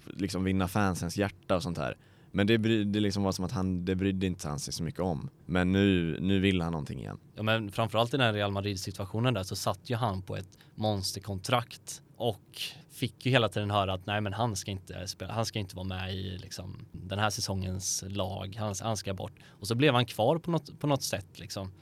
liksom 0.06 0.44
vinna 0.44 0.68
fansens 0.68 1.16
hjärta 1.16 1.56
och 1.56 1.62
sånt 1.62 1.78
här. 1.78 1.96
Men 2.30 2.46
det, 2.46 2.56
det 2.84 3.00
liksom 3.00 3.22
var 3.22 3.32
som 3.32 3.44
att 3.44 3.52
han, 3.52 3.84
det 3.84 3.94
brydde 3.94 4.26
inte 4.26 4.48
han 4.48 4.58
sig 4.58 4.74
så 4.74 4.82
mycket 4.82 5.00
om. 5.00 5.28
Men 5.46 5.72
nu, 5.72 6.18
nu 6.20 6.40
vill 6.40 6.60
han 6.60 6.72
någonting 6.72 6.98
igen. 6.98 7.18
Ja 7.34 7.42
men 7.42 7.72
framförallt 7.72 8.14
i 8.14 8.16
den 8.16 8.26
här 8.26 8.32
Real 8.32 8.52
Madrid 8.52 8.80
situationen 8.80 9.34
där 9.34 9.42
så 9.42 9.56
satt 9.56 9.90
ju 9.90 9.96
han 9.96 10.22
på 10.22 10.36
ett 10.36 10.58
monsterkontrakt 10.74 12.02
och 12.16 12.60
fick 12.90 13.26
ju 13.26 13.32
hela 13.32 13.48
tiden 13.48 13.70
höra 13.70 13.92
att 13.92 14.06
nej 14.06 14.20
men 14.20 14.32
han 14.32 14.56
ska 14.56 14.70
inte 14.70 15.08
spela, 15.08 15.32
han 15.32 15.46
ska 15.46 15.58
inte 15.58 15.76
vara 15.76 15.86
med 15.86 16.14
i 16.14 16.38
liksom 16.38 16.86
den 16.92 17.18
här 17.18 17.30
säsongens 17.30 18.04
lag, 18.06 18.56
han, 18.58 18.74
han 18.82 18.96
ska 18.96 19.14
bort. 19.14 19.32
Och 19.46 19.66
så 19.66 19.74
blev 19.74 19.94
han 19.94 20.06
kvar 20.06 20.38
på 20.38 20.50
något, 20.50 20.80
på 20.80 20.86
något 20.86 21.02
sätt 21.02 21.38
liksom. 21.38 21.72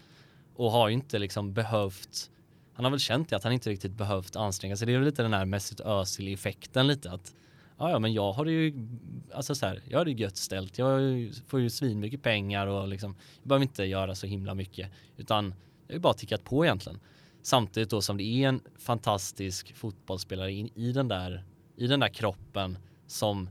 Och 0.54 0.70
har 0.70 0.88
ju 0.88 0.94
inte 0.94 1.18
liksom 1.18 1.54
behövt, 1.54 2.30
han 2.72 2.84
har 2.84 2.90
väl 2.90 3.00
känt 3.00 3.28
det 3.28 3.36
att 3.36 3.44
han 3.44 3.52
inte 3.52 3.70
riktigt 3.70 3.92
behövt 3.92 4.36
anstränga 4.36 4.76
sig. 4.76 4.86
Det 4.86 4.92
är 4.92 4.98
väl 4.98 5.06
lite 5.06 5.22
den 5.22 5.32
här 5.32 5.44
Mesut 5.44 5.80
Özil 5.80 6.34
effekten 6.34 6.86
lite 6.86 7.10
att 7.10 7.34
ja, 7.78 7.90
ja 7.90 7.98
men 7.98 8.12
jag 8.12 8.32
har 8.32 8.44
det 8.44 8.52
ju, 8.52 8.88
alltså 9.34 9.54
så 9.54 9.66
här, 9.66 9.82
jag 9.88 9.98
har 9.98 10.04
det 10.04 10.12
gött 10.12 10.36
ställt. 10.36 10.78
Jag 10.78 11.00
får 11.46 11.60
ju 11.60 11.70
svinmycket 11.70 12.22
pengar 12.22 12.66
och 12.66 12.88
liksom, 12.88 13.16
jag 13.40 13.48
behöver 13.48 13.62
inte 13.62 13.84
göra 13.84 14.14
så 14.14 14.26
himla 14.26 14.54
mycket 14.54 14.90
utan 15.16 15.54
jag 15.86 15.94
har 15.94 16.00
bara 16.00 16.14
tickat 16.14 16.44
på 16.44 16.64
egentligen. 16.64 17.00
Samtidigt 17.44 17.90
då 17.90 18.02
som 18.02 18.16
det 18.16 18.24
är 18.24 18.48
en 18.48 18.60
fantastisk 18.78 19.74
fotbollsspelare 19.74 20.52
in, 20.52 20.70
i, 20.74 20.92
den 20.92 21.08
där, 21.08 21.44
i 21.76 21.86
den 21.86 22.00
där 22.00 22.08
kroppen 22.08 22.78
som 23.06 23.48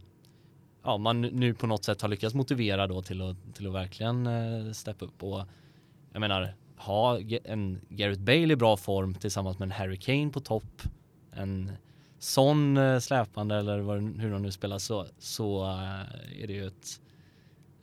ja, 0.84 0.98
man 0.98 1.22
nu 1.22 1.54
på 1.54 1.68
något 1.68 1.84
sätt 1.84 2.02
har 2.02 2.10
lyckats 2.10 2.36
motivera 2.36 2.88
då 2.88 3.02
till 3.02 3.22
att, 3.22 3.56
till 3.56 3.68
att 3.68 3.74
verkligen 3.74 4.28
eh, 4.28 4.72
steppa 4.72 5.06
upp. 5.06 5.24
Och 5.24 5.42
jag 6.12 6.20
menar, 6.20 6.54
ha 6.78 7.20
en 7.44 7.82
Gareth 7.90 8.22
Bale 8.22 8.54
i 8.54 8.56
bra 8.56 8.78
form 8.78 9.14
tillsammans 9.14 9.60
med 9.60 9.66
en 9.66 9.72
Harry 9.72 9.98
Kane 9.98 10.30
på 10.30 10.40
topp, 10.40 10.82
en 11.32 11.72
sån 12.20 12.78
eh, 12.78 13.00
släpande 13.00 13.56
eller 13.56 13.80
vad, 13.80 14.20
hur 14.20 14.32
de 14.32 14.42
nu 14.42 14.52
spelar 14.52 14.80
så, 14.80 15.06
så 15.20 15.64
eh, 15.64 16.42
är 16.44 16.48
det 16.48 16.54
ju 16.54 16.68
ett, 16.68 17.02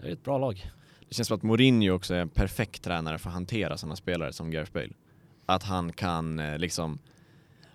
det 0.01 0.09
är 0.09 0.13
ett 0.13 0.25
bra 0.25 0.39
lag. 0.39 0.71
Det 1.09 1.15
känns 1.15 1.29
som 1.29 1.37
att 1.37 1.43
Mourinho 1.43 1.95
också 1.95 2.15
är 2.15 2.21
en 2.21 2.29
perfekt 2.29 2.83
tränare 2.83 3.19
för 3.19 3.29
att 3.29 3.35
hantera 3.35 3.77
sådana 3.77 3.97
spelare 3.97 4.33
som 4.33 4.51
Gareth 4.51 4.73
Bale 4.73 4.93
att 5.51 5.63
han 5.63 5.93
kan 5.93 6.39
eh, 6.39 6.59
liksom 6.59 6.99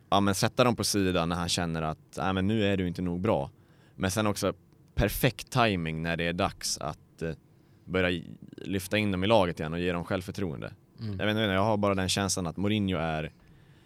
ja, 0.09 0.19
men 0.19 0.35
sätta 0.35 0.63
dem 0.63 0.75
på 0.75 0.83
sidan 0.83 1.29
när 1.29 1.35
han 1.35 1.49
känner 1.49 1.81
att 1.81 2.17
äh, 2.17 2.33
men 2.33 2.47
nu 2.47 2.65
är 2.65 2.77
du 2.77 2.87
inte 2.87 3.01
nog 3.01 3.21
bra. 3.21 3.51
Men 3.95 4.11
sen 4.11 4.27
också 4.27 4.53
perfekt 4.95 5.51
timing 5.51 6.01
när 6.01 6.17
det 6.17 6.27
är 6.27 6.33
dags 6.33 6.77
att 6.77 7.21
eh, 7.21 7.31
börja 7.85 8.21
lyfta 8.57 8.97
in 8.97 9.11
dem 9.11 9.23
i 9.23 9.27
laget 9.27 9.59
igen 9.59 9.73
och 9.73 9.79
ge 9.79 9.91
dem 9.91 10.05
självförtroende. 10.05 10.73
Mm. 10.99 11.19
Jag, 11.19 11.25
vet 11.25 11.33
inte, 11.33 11.41
jag 11.41 11.63
har 11.63 11.77
bara 11.77 11.95
den 11.95 12.09
känslan 12.09 12.47
att 12.47 12.57
Mourinho 12.57 12.97
är 12.97 13.31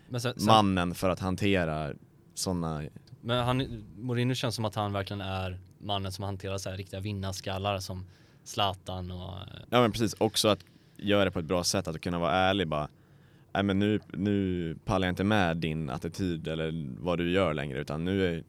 sen, 0.09 0.21
sen, 0.21 0.33
mannen 0.45 0.95
för 0.95 1.09
att 1.09 1.19
hantera 1.19 1.93
sådana 2.33 2.83
men 3.21 3.45
han, 3.45 3.83
Mourinho 3.97 4.35
känns 4.35 4.55
som 4.55 4.65
att 4.65 4.75
han 4.75 4.93
verkligen 4.93 5.21
är 5.21 5.59
mannen 5.77 6.11
som 6.11 6.23
hanterar 6.23 6.57
så 6.57 6.69
här 6.69 6.77
riktiga 6.77 6.99
vinnarskallar 6.99 7.79
som 7.79 8.05
Zlatan 8.43 9.11
och... 9.11 9.33
Ja 9.69 9.81
men 9.81 9.91
precis, 9.91 10.15
också 10.17 10.47
att 10.47 10.59
göra 10.97 11.25
det 11.25 11.31
på 11.31 11.39
ett 11.39 11.45
bra 11.45 11.63
sätt, 11.63 11.87
att 11.87 12.01
kunna 12.01 12.19
vara 12.19 12.31
ärlig 12.31 12.67
bara 12.67 12.87
nej 13.53 13.63
men 13.63 13.79
nu, 13.79 13.99
nu 14.13 14.75
pallar 14.85 15.07
jag 15.07 15.11
inte 15.11 15.23
med 15.23 15.57
din 15.57 15.89
attityd 15.89 16.47
eller 16.47 16.87
vad 16.99 17.17
du 17.17 17.31
gör 17.31 17.53
längre 17.53 17.79
utan 17.79 18.05
nu, 18.05 18.25
är, 18.25 18.43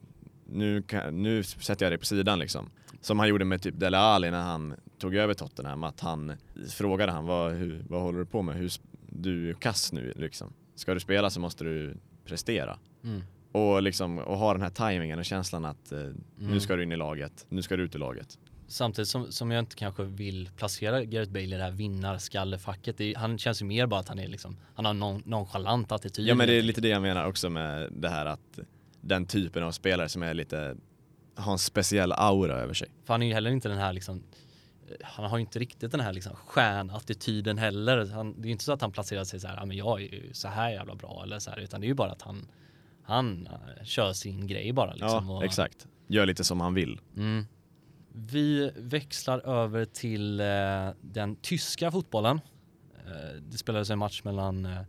nu, 0.47 0.83
kan, 0.83 1.23
nu 1.23 1.43
sätter 1.43 1.85
jag 1.85 1.93
dig 1.93 1.99
på 1.99 2.07
sidan 2.07 2.39
liksom. 2.39 2.71
Som 3.01 3.19
han 3.19 3.29
gjorde 3.29 3.45
med 3.45 3.63
typ 3.63 3.81
Dele 3.81 3.99
Alli 3.99 4.31
när 4.31 4.43
han 4.43 4.75
tog 4.99 5.15
över 5.15 5.35
Tottenham, 5.35 5.85
att 5.85 6.01
han 6.01 6.33
frågade 6.69 7.13
han 7.13 7.27
vad, 7.27 7.53
hur, 7.53 7.85
vad 7.89 8.03
håller 8.03 8.19
du 8.19 8.27
på 8.27 8.43
med? 8.43 8.57
Hur, 8.57 8.71
du 9.07 9.51
är 9.51 9.55
kass 9.55 9.93
nu 9.93 10.13
liksom. 10.17 10.53
Ska 10.75 10.95
du 10.95 11.01
spela 11.01 11.31
så 11.31 11.41
måste 11.41 11.65
du 11.65 11.97
prestera. 12.25 12.79
Mm. 13.05 13.23
Och 13.53 13.83
liksom 13.83 14.19
och 14.19 14.39
ha 14.39 14.53
den 14.53 14.63
här 14.63 14.71
tajmingen 14.71 15.19
och 15.19 15.25
känslan 15.25 15.65
att 15.65 15.93
eh, 15.93 16.01
mm. 16.01 16.23
nu 16.37 16.61
ska 16.61 16.77
du 16.77 16.83
in 16.83 16.93
i 16.93 16.97
laget, 16.97 17.47
nu 17.49 17.63
ska 17.63 17.77
du 17.77 17.83
ut 17.83 17.95
i 17.95 17.99
laget. 17.99 18.39
Samtidigt 18.71 19.09
som, 19.09 19.33
som 19.33 19.51
jag 19.51 19.59
inte 19.59 19.77
kanske 19.77 20.05
vill 20.05 20.51
placera 20.57 21.05
Gareth 21.05 21.33
Bale 21.33 21.45
i 21.45 21.59
det 21.59 21.63
här 21.63 21.71
vinnarskalle-facket. 21.71 23.17
Han 23.17 23.39
känns 23.39 23.63
ju 23.63 23.67
mer 23.67 23.87
bara 23.87 24.01
att 24.01 24.09
han 24.09 24.19
är 24.19 24.29
liksom, 24.29 24.57
han 24.75 24.85
har 24.85 24.95
någon 24.95 25.23
nonchalant 25.27 25.93
attityd. 25.93 26.27
Ja 26.27 26.35
men 26.35 26.47
det 26.47 26.55
är 26.55 26.63
lite 26.63 26.81
det 26.81 26.89
jag 26.89 27.03
menar 27.03 27.27
också 27.27 27.51
med 27.51 27.93
det 27.93 28.09
här 28.09 28.27
att 28.27 28.59
den 29.01 29.27
typen 29.27 29.63
av 29.63 29.73
spelare 29.73 30.09
som 30.09 30.23
är 30.23 30.35
lite, 30.35 30.77
har 31.35 31.53
en 31.53 31.59
speciell 31.59 32.13
aura 32.13 32.55
över 32.55 32.75
sig. 32.75 32.89
För 33.05 33.15
han 33.15 33.23
är 33.23 33.27
ju 33.27 33.33
heller 33.33 33.51
inte 33.51 33.69
den 33.69 33.79
här 33.79 33.93
liksom 33.93 34.23
han 35.03 35.31
har 35.31 35.39
ju 35.39 35.41
inte 35.41 35.59
riktigt 35.59 35.93
den 35.93 36.01
här 36.01 36.13
liksom 36.13 36.37
stjärnattityden 36.37 37.59
heller. 37.59 38.07
Han, 38.07 38.43
det 38.43 38.49
är 38.49 38.53
inte 38.53 38.65
så 38.65 38.73
att 38.73 38.81
han 38.81 38.93
placerar 38.93 39.25
sig 39.25 39.41
så 39.41 39.49
här, 39.49 39.57
ja 39.57 39.67
men 39.67 39.77
jag 39.77 40.03
är 40.03 40.05
ju 40.05 40.31
så 40.33 40.49
här 40.49 40.71
jävla 40.71 40.95
bra 40.95 41.23
eller 41.25 41.39
så 41.39 41.51
här, 41.51 41.59
utan 41.59 41.81
det 41.81 41.87
är 41.87 41.89
ju 41.89 41.95
bara 41.95 42.13
att 42.13 42.23
han, 42.23 42.47
han 43.03 43.49
uh, 43.53 43.85
kör 43.85 44.13
sin 44.13 44.47
grej 44.47 44.73
bara 44.73 44.93
liksom. 44.93 45.27
Ja, 45.29 45.37
och, 45.37 45.45
exakt. 45.45 45.87
Gör 46.07 46.27
lite 46.27 46.45
som 46.45 46.61
han 46.61 46.75
vill. 46.75 47.01
Mm. 47.17 47.47
Vi 48.13 48.73
växlar 48.77 49.39
över 49.39 49.85
till 49.85 50.41
eh, 50.41 50.47
den 51.01 51.37
tyska 51.37 51.91
fotbollen. 51.91 52.41
Eh, 53.07 53.43
det 53.43 53.59
spelades 53.59 53.91
en 53.91 53.99
match 53.99 54.23
mellan 54.25 54.67
eh, 54.67 54.81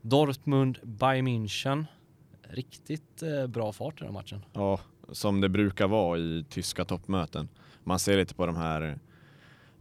Dortmund, 0.00 0.78
Bayern 0.82 1.28
München. 1.28 1.84
Riktigt 2.42 3.22
eh, 3.22 3.46
bra 3.46 3.72
fart 3.72 4.00
i 4.00 4.04
den 4.04 4.14
matchen. 4.14 4.44
Ja, 4.52 4.80
som 5.12 5.40
det 5.40 5.48
brukar 5.48 5.88
vara 5.88 6.18
i 6.18 6.44
tyska 6.48 6.84
toppmöten. 6.84 7.48
Man 7.84 7.98
ser 7.98 8.16
lite 8.16 8.34
på 8.34 8.46
de 8.46 8.56
här 8.56 8.98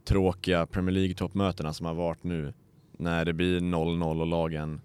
tråkiga 0.05 0.65
Premier 0.65 0.95
League-toppmötena 0.95 1.73
som 1.73 1.85
har 1.85 1.93
varit 1.93 2.23
nu. 2.23 2.53
När 2.97 3.25
det 3.25 3.33
blir 3.33 3.59
0-0 3.59 4.19
och 4.19 4.27
lagen 4.27 4.81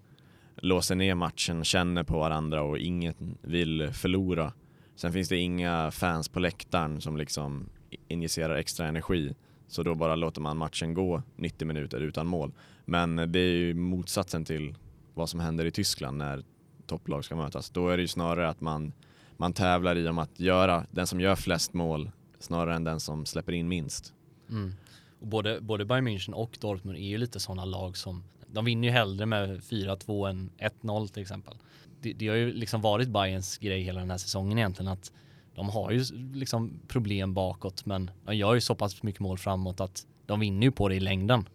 låser 0.55 0.95
ner 0.95 1.15
matchen, 1.15 1.63
känner 1.63 2.03
på 2.03 2.19
varandra 2.19 2.61
och 2.61 2.77
ingen 2.77 3.37
vill 3.41 3.89
förlora. 3.93 4.53
Sen 4.95 5.13
finns 5.13 5.29
det 5.29 5.37
inga 5.37 5.91
fans 5.91 6.29
på 6.29 6.39
läktaren 6.39 7.01
som 7.01 7.17
liksom 7.17 7.69
injicerar 8.07 8.55
extra 8.55 8.87
energi. 8.87 9.35
Så 9.67 9.83
då 9.83 9.95
bara 9.95 10.15
låter 10.15 10.41
man 10.41 10.57
matchen 10.57 10.93
gå 10.93 11.21
90 11.35 11.67
minuter 11.67 12.01
utan 12.01 12.27
mål. 12.27 12.51
Men 12.85 13.15
det 13.15 13.39
är 13.39 13.53
ju 13.53 13.73
motsatsen 13.73 14.45
till 14.45 14.75
vad 15.13 15.29
som 15.29 15.39
händer 15.39 15.65
i 15.65 15.71
Tyskland 15.71 16.17
när 16.17 16.43
topplag 16.85 17.25
ska 17.25 17.35
mötas. 17.35 17.69
Då 17.69 17.89
är 17.89 17.97
det 17.97 18.01
ju 18.01 18.07
snarare 18.07 18.49
att 18.49 18.61
man, 18.61 18.93
man 19.37 19.53
tävlar 19.53 19.95
i 19.97 20.07
om 20.07 20.17
att 20.17 20.39
göra 20.39 20.85
den 20.91 21.07
som 21.07 21.19
gör 21.19 21.35
flest 21.35 21.73
mål 21.73 22.11
snarare 22.39 22.75
än 22.75 22.83
den 22.83 22.99
som 22.99 23.25
släpper 23.25 23.53
in 23.53 23.67
minst. 23.67 24.13
Mm. 24.49 24.73
Och 25.19 25.27
både, 25.27 25.61
både 25.61 25.85
Bayern 25.85 26.07
München 26.07 26.33
och 26.33 26.57
Dortmund 26.61 26.97
är 26.97 27.01
ju 27.01 27.17
lite 27.17 27.39
sådana 27.39 27.65
lag 27.65 27.97
som 27.97 28.23
de 28.47 28.65
vinner 28.65 28.87
ju 28.87 28.91
hellre 28.91 29.25
med 29.25 29.59
4-2 29.59 30.29
än 30.29 30.49
1-0 30.81 31.07
till 31.07 31.21
exempel. 31.21 31.57
Det, 32.01 32.13
det, 32.13 32.27
har 32.27 32.35
ju 32.35 32.53
liksom 32.53 32.81
varit 32.81 33.09
Bayerns 33.09 33.57
grej 33.57 33.81
hela 33.81 33.99
den 33.99 34.11
här 34.11 34.17
säsongen 34.17 34.57
egentligen 34.57 34.91
att 34.91 35.11
de 35.55 35.69
har 35.69 35.91
ju 35.91 36.03
liksom 36.33 36.79
problem 36.87 37.33
bakåt 37.33 37.85
men 37.85 38.11
de 38.25 38.35
gör 38.35 38.53
ju 38.53 38.61
så 38.61 38.75
pass 38.75 39.03
mycket 39.03 39.21
mål 39.21 39.37
framåt 39.37 39.79
att 39.79 40.07
de 40.25 40.39
vinner 40.39 40.67
ju 40.67 40.71
på 40.71 40.89
det 40.89 40.95
i 40.95 40.99
längden. 40.99 41.49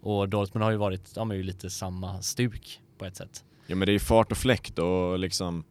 Och 0.00 0.28
Dortmund 0.28 0.64
har 0.64 0.70
ju 0.70 0.76
varit, 0.76 1.14
de 1.14 1.30
är 1.30 1.34
ju 1.34 1.42
lite 1.42 1.70
samma 1.70 2.22
stuk 2.22 2.80
på 2.98 3.04
ett 3.04 3.16
sätt. 3.16 3.44
Ja 3.66 3.76
men 3.76 3.86
det 3.86 3.90
är 3.90 3.94
ju 3.94 3.98
fart 3.98 4.32
och 4.32 4.38
fläkt 4.38 4.78
och 4.78 5.18
liksom 5.18 5.64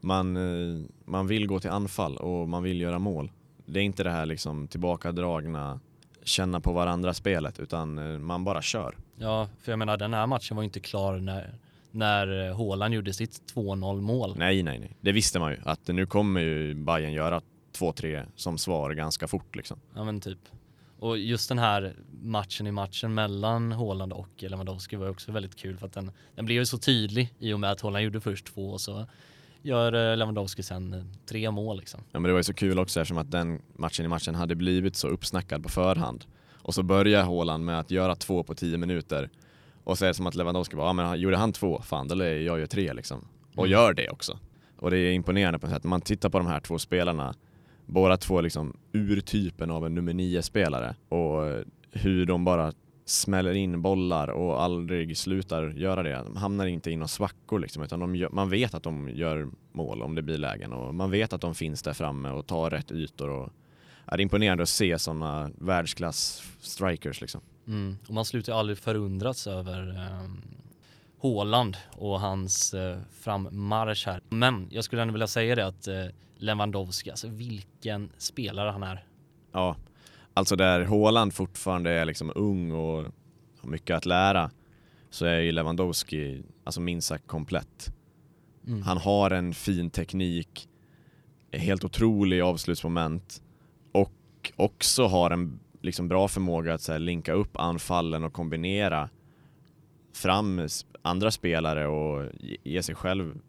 man, 0.00 0.36
eh, 0.36 0.84
man 1.04 1.26
vill 1.26 1.46
gå 1.46 1.60
till 1.60 1.70
anfall 1.70 2.16
och 2.16 2.48
man 2.48 2.62
vill 2.62 2.80
göra 2.80 2.98
mål. 2.98 3.30
Det 3.66 3.80
är 3.80 3.84
inte 3.84 4.02
det 4.02 4.10
här 4.10 4.26
liksom 4.26 4.68
tillbakadragna 4.68 5.80
känna 6.22 6.60
på 6.60 6.72
varandra 6.72 7.14
spelet 7.14 7.60
utan 7.60 7.98
eh, 7.98 8.18
man 8.18 8.44
bara 8.44 8.62
kör. 8.62 8.96
Ja, 9.16 9.48
för 9.60 9.72
jag 9.72 9.78
menar 9.78 9.96
den 9.96 10.14
här 10.14 10.26
matchen 10.26 10.56
var 10.56 10.64
inte 10.64 10.80
klar 10.80 11.18
när 11.18 11.54
när 11.90 12.48
eh, 12.48 12.56
Haaland 12.56 12.94
gjorde 12.94 13.12
sitt 13.12 13.54
2-0 13.54 14.00
mål. 14.00 14.34
Nej, 14.36 14.62
nej, 14.62 14.78
nej. 14.78 14.96
Det 15.00 15.12
visste 15.12 15.38
man 15.38 15.52
ju 15.52 15.58
att 15.64 15.88
nu 15.88 16.06
kommer 16.06 16.40
ju 16.40 16.74
Bayern 16.74 17.12
göra 17.12 17.40
2-3 17.78 18.26
som 18.36 18.58
svar 18.58 18.90
ganska 18.90 19.28
fort 19.28 19.56
liksom. 19.56 19.78
Ja, 19.94 20.04
men 20.04 20.20
typ. 20.20 20.38
Och 20.98 21.18
just 21.18 21.48
den 21.48 21.58
här 21.58 21.94
matchen 22.22 22.66
i 22.66 22.72
matchen 22.72 23.14
mellan 23.14 23.72
Haaland 23.72 24.12
och 24.12 24.28
Lewandowski 24.38 24.96
var 24.96 25.08
också 25.08 25.32
väldigt 25.32 25.56
kul 25.56 25.76
för 25.78 25.86
att 25.86 25.92
den, 25.92 26.10
den 26.34 26.44
blev 26.44 26.58
ju 26.58 26.66
så 26.66 26.78
tydlig 26.78 27.34
i 27.38 27.52
och 27.52 27.60
med 27.60 27.70
att 27.70 27.80
Haaland 27.80 28.04
gjorde 28.04 28.20
först 28.20 28.46
två 28.46 28.70
och 28.70 28.80
så 28.80 29.06
gör 29.62 29.92
eh, 29.92 30.16
Lewandowski 30.16 30.62
sen 30.62 30.94
eh, 30.94 31.04
tre 31.26 31.50
mål 31.50 31.78
liksom. 31.78 32.00
Ja 32.12 32.20
men 32.20 32.28
det 32.28 32.32
var 32.32 32.38
ju 32.38 32.44
så 32.44 32.54
kul 32.54 32.78
också 32.78 33.00
eftersom 33.00 33.18
att 33.18 33.30
den 33.30 33.62
matchen 33.76 34.04
i 34.04 34.08
matchen 34.08 34.34
hade 34.34 34.54
blivit 34.54 34.96
så 34.96 35.08
uppsnackad 35.08 35.62
på 35.62 35.68
förhand. 35.68 36.24
Och 36.62 36.74
så 36.74 36.82
börjar 36.82 37.24
Haaland 37.24 37.64
med 37.64 37.78
att 37.78 37.90
göra 37.90 38.14
två 38.14 38.42
på 38.42 38.54
tio 38.54 38.78
minuter. 38.78 39.30
Och 39.90 39.98
så 39.98 40.04
är 40.04 40.08
det 40.08 40.14
som 40.14 40.26
att 40.26 40.34
Lewandowski 40.34 40.76
bara, 40.76 40.86
ja 40.86 40.92
men 40.92 41.20
gjorde 41.20 41.36
han 41.36 41.52
två, 41.52 41.82
fan 41.82 42.08
då 42.08 42.14
lär 42.14 42.36
jag 42.36 42.58
gör 42.58 42.66
tre 42.66 42.92
liksom. 42.92 43.28
Och 43.56 43.66
mm. 43.66 43.70
gör 43.70 43.94
det 43.94 44.08
också. 44.08 44.38
Och 44.76 44.90
det 44.90 44.98
är 44.98 45.12
imponerande 45.12 45.58
på 45.58 45.66
något 45.66 45.74
sätt. 45.74 45.84
Man 45.84 46.00
tittar 46.00 46.28
på 46.28 46.38
de 46.38 46.46
här 46.46 46.60
två 46.60 46.78
spelarna, 46.78 47.34
båda 47.86 48.16
två 48.16 48.40
liksom 48.40 48.76
urtypen 48.92 49.70
av 49.70 49.86
en 49.86 49.94
nummer 49.94 50.14
nio 50.14 50.42
spelare 50.42 50.94
och 51.08 51.64
hur 51.90 52.26
de 52.26 52.44
bara 52.44 52.72
smäller 53.04 53.54
in 53.54 53.82
bollar 53.82 54.28
och 54.28 54.62
aldrig 54.62 55.16
slutar 55.16 55.70
göra 55.70 56.02
det. 56.02 56.22
De 56.24 56.36
hamnar 56.36 56.66
inte 56.66 56.90
i 56.90 56.96
några 56.96 57.08
svackor 57.08 57.58
liksom, 57.58 57.82
utan 57.82 58.14
gör, 58.14 58.30
man 58.30 58.50
vet 58.50 58.74
att 58.74 58.82
de 58.82 59.08
gör 59.08 59.48
mål 59.72 60.02
om 60.02 60.14
det 60.14 60.22
blir 60.22 60.38
lägen 60.38 60.72
och 60.72 60.94
man 60.94 61.10
vet 61.10 61.32
att 61.32 61.40
de 61.40 61.54
finns 61.54 61.82
där 61.82 61.92
framme 61.92 62.30
och 62.30 62.46
tar 62.46 62.70
rätt 62.70 62.92
ytor. 62.92 63.30
Och, 63.30 63.48
är 64.06 64.16
det 64.16 64.20
är 64.20 64.22
imponerande 64.22 64.62
att 64.62 64.68
se 64.68 64.98
sådana 64.98 65.50
världsklass 65.58 66.42
strikers 66.60 67.20
liksom. 67.20 67.40
Mm. 67.70 67.96
Och 68.08 68.14
man 68.14 68.24
slutar 68.24 68.52
aldrig 68.52 68.78
förundras 68.78 69.46
över 69.46 69.88
eh, 69.88 70.30
Håland 71.18 71.76
och 71.96 72.20
hans 72.20 72.74
eh, 72.74 72.98
frammarsch 73.20 74.06
här. 74.06 74.20
Men 74.28 74.68
jag 74.70 74.84
skulle 74.84 75.02
ändå 75.02 75.12
vilja 75.12 75.26
säga 75.26 75.54
det 75.54 75.66
att 75.66 75.86
eh, 75.86 76.04
Lewandowski, 76.36 77.10
alltså 77.10 77.28
vilken 77.28 78.10
spelare 78.18 78.70
han 78.70 78.82
är. 78.82 79.04
Ja, 79.52 79.76
Alltså 80.34 80.56
där 80.56 80.84
Håland 80.84 81.34
fortfarande 81.34 81.90
är 81.90 82.04
liksom 82.04 82.32
ung 82.34 82.72
och 82.72 83.04
har 83.60 83.68
mycket 83.68 83.96
att 83.96 84.06
lära 84.06 84.50
så 85.10 85.26
är 85.26 85.40
ju 85.40 85.52
Lewandowski 85.52 86.42
alltså 86.64 86.80
minst 86.80 87.08
sagt 87.08 87.26
komplett. 87.26 87.92
Mm. 88.66 88.82
Han 88.82 88.98
har 88.98 89.30
en 89.30 89.54
fin 89.54 89.90
teknik, 89.90 90.68
helt 91.52 91.84
otrolig 91.84 92.40
avslutsmoment 92.40 93.42
och 93.92 94.52
också 94.56 95.06
har 95.06 95.30
en 95.30 95.60
liksom 95.80 96.08
bra 96.08 96.28
förmåga 96.28 96.74
att 96.74 96.80
så 96.80 96.92
här, 96.92 96.98
linka 96.98 97.32
upp 97.32 97.56
anfallen 97.56 98.24
och 98.24 98.32
kombinera 98.32 99.08
fram 100.12 100.68
andra 101.02 101.30
spelare 101.30 101.86
och 101.86 102.30
ge 102.64 102.82
sig 102.82 102.94
själv, 102.94 103.40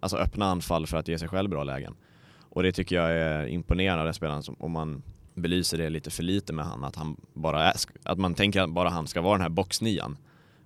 alltså 0.00 0.16
öppna 0.16 0.44
anfall 0.44 0.86
för 0.86 0.96
att 0.96 1.08
ge 1.08 1.18
sig 1.18 1.28
själv 1.28 1.50
bra 1.50 1.64
lägen. 1.64 1.94
Och 2.38 2.62
det 2.62 2.72
tycker 2.72 2.96
jag 2.96 3.10
är 3.10 3.46
imponerande 3.46 4.00
av 4.00 4.04
den 4.04 4.14
spelaren 4.14 4.42
som, 4.42 4.56
om 4.58 4.72
man 4.72 5.02
belyser 5.34 5.78
det 5.78 5.90
lite 5.90 6.10
för 6.10 6.22
lite 6.22 6.52
med 6.52 6.64
han, 6.64 6.84
att, 6.84 6.96
han 6.96 7.16
bara 7.32 7.62
är, 7.62 7.74
att 8.02 8.18
man 8.18 8.34
tänker 8.34 8.60
att 8.60 8.70
bara 8.70 8.88
han 8.88 9.06
ska 9.06 9.20
vara 9.20 9.32
den 9.32 9.42
här 9.42 9.48
boxnian. 9.48 10.16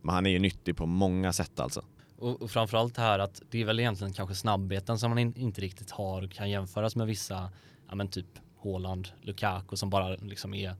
Men 0.03 0.15
han 0.15 0.27
är 0.27 0.31
ju 0.31 0.39
nyttig 0.39 0.77
på 0.77 0.87
många 0.87 1.33
sätt 1.33 1.61
alltså. 1.61 1.83
Och, 2.19 2.43
och 2.43 2.51
framförallt 2.51 2.95
det 2.95 3.03
här 3.03 3.19
att 3.19 3.43
det 3.51 3.61
är 3.61 3.65
väl 3.65 3.81
egentligen 3.81 4.13
kanske 4.13 4.35
snabbheten 4.35 4.99
som 4.99 5.11
man 5.11 5.19
in, 5.19 5.35
inte 5.37 5.61
riktigt 5.61 5.91
har 5.91 6.27
kan 6.27 6.51
jämföras 6.51 6.97
med 6.97 7.07
vissa, 7.07 7.51
ja 7.89 7.95
men 7.95 8.09
typ 8.09 8.27
Haaland, 8.63 9.09
Lukaku 9.23 9.77
som 9.77 9.91
bara 9.91 10.09
liksom 10.09 10.55
är 10.55 10.75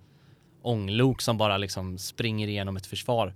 ånglok 0.65 1.23
som 1.23 1.39
bara 1.39 1.57
liksom 1.57 1.99
springer 1.99 2.49
igenom 2.49 2.77
ett 2.77 2.87
försvar. 2.87 3.35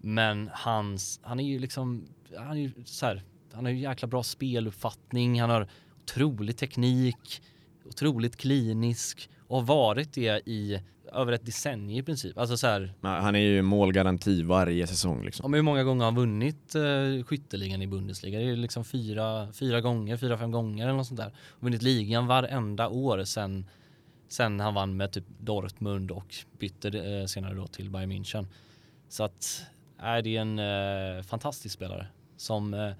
Men 0.00 0.50
hans, 0.52 1.20
han 1.22 1.40
är 1.40 1.44
ju 1.44 1.58
liksom, 1.58 2.06
han 2.38 2.56
är 2.56 2.60
ju 2.60 2.72
så 2.84 3.06
här, 3.06 3.22
han 3.52 3.64
har 3.64 3.72
ju 3.72 3.78
jäkla 3.78 4.08
bra 4.08 4.22
speluppfattning, 4.22 5.40
han 5.40 5.50
har 5.50 5.68
otrolig 6.02 6.56
teknik, 6.56 7.42
otroligt 7.84 8.36
klinisk 8.36 9.30
och 9.46 9.56
har 9.56 9.64
varit 9.64 10.12
det 10.12 10.48
i 10.48 10.80
över 11.12 11.32
ett 11.32 11.46
decennium 11.46 11.98
i 11.98 12.02
princip. 12.02 12.38
Alltså 12.38 12.56
så 12.56 12.66
här, 12.66 12.94
han 13.02 13.36
är 13.36 13.40
ju 13.40 13.62
målgaranti 13.62 14.42
varje 14.42 14.86
säsong 14.86 15.24
liksom. 15.24 15.50
Men 15.50 15.58
hur 15.58 15.62
många 15.62 15.84
gånger 15.84 16.04
har 16.04 16.12
han 16.12 16.20
vunnit 16.20 16.74
uh, 16.76 17.24
skytteligan 17.24 17.82
i 17.82 17.86
Bundesliga? 17.86 18.38
Det 18.38 18.44
är 18.44 18.56
liksom 18.56 18.84
fyra, 18.84 19.52
fyra 19.52 19.80
gånger, 19.80 20.16
fyra, 20.16 20.38
fem 20.38 20.50
gånger 20.50 20.84
eller 20.84 20.96
något 20.96 21.06
sånt 21.06 21.20
där. 21.20 21.32
Och 21.48 21.62
vunnit 21.62 21.82
ligan 21.82 22.26
varenda 22.26 22.88
år 22.88 23.24
sen, 23.24 23.66
sen 24.32 24.60
han 24.60 24.74
vann 24.74 24.96
med 24.96 25.12
typ 25.12 25.24
Dortmund 25.38 26.10
och 26.10 26.34
bytte 26.58 26.88
uh, 26.88 27.26
senare 27.26 27.54
då 27.54 27.66
till 27.66 27.90
Bayern 27.90 28.12
München. 28.12 28.46
Så 29.08 29.24
att, 29.24 29.62
är 29.98 30.22
det 30.22 30.36
en 30.36 30.58
uh, 30.58 31.22
fantastisk 31.22 31.74
spelare 31.74 32.06
som 32.36 32.74
uh, 32.74 32.92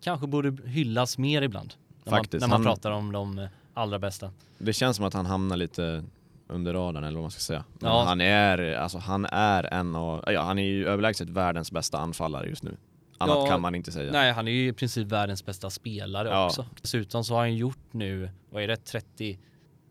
kanske 0.00 0.26
borde 0.26 0.68
hyllas 0.68 1.18
mer 1.18 1.42
ibland. 1.42 1.74
När 2.04 2.10
Faktiskt. 2.10 2.40
Man, 2.40 2.50
när 2.50 2.58
man 2.58 2.66
han... 2.66 2.74
pratar 2.74 2.90
om 2.90 3.12
de 3.12 3.48
allra 3.74 3.98
bästa. 3.98 4.30
Det 4.58 4.72
känns 4.72 4.96
som 4.96 5.04
att 5.04 5.14
han 5.14 5.26
hamnar 5.26 5.56
lite 5.56 6.04
under 6.48 6.72
radarn 6.72 7.04
eller 7.04 7.16
vad 7.16 7.24
man 7.24 7.30
ska 7.30 7.40
säga. 7.40 7.64
Ja. 7.80 8.04
han, 8.06 8.20
är, 8.20 8.74
alltså, 8.74 8.98
han 8.98 9.24
är 9.24 9.74
en 9.74 9.96
av, 9.96 10.24
ja, 10.26 10.42
han 10.42 10.58
är 10.58 10.62
ju 10.62 10.86
överlägset 10.88 11.28
världens 11.28 11.72
bästa 11.72 11.98
anfallare 11.98 12.48
just 12.48 12.62
nu. 12.62 12.76
Annat 13.18 13.36
ja, 13.36 13.46
kan 13.46 13.60
man 13.60 13.74
inte 13.74 13.92
säga. 13.92 14.12
Nej, 14.12 14.32
han 14.32 14.48
är 14.48 14.52
ju 14.52 14.68
i 14.68 14.72
princip 14.72 15.08
världens 15.08 15.46
bästa 15.46 15.70
spelare 15.70 16.28
ja. 16.28 16.46
också. 16.46 16.66
Dessutom 16.82 17.24
så 17.24 17.34
har 17.34 17.40
han 17.40 17.56
gjort 17.56 17.86
nu, 17.90 18.30
vad 18.50 18.62
är 18.62 18.68
det, 18.68 18.84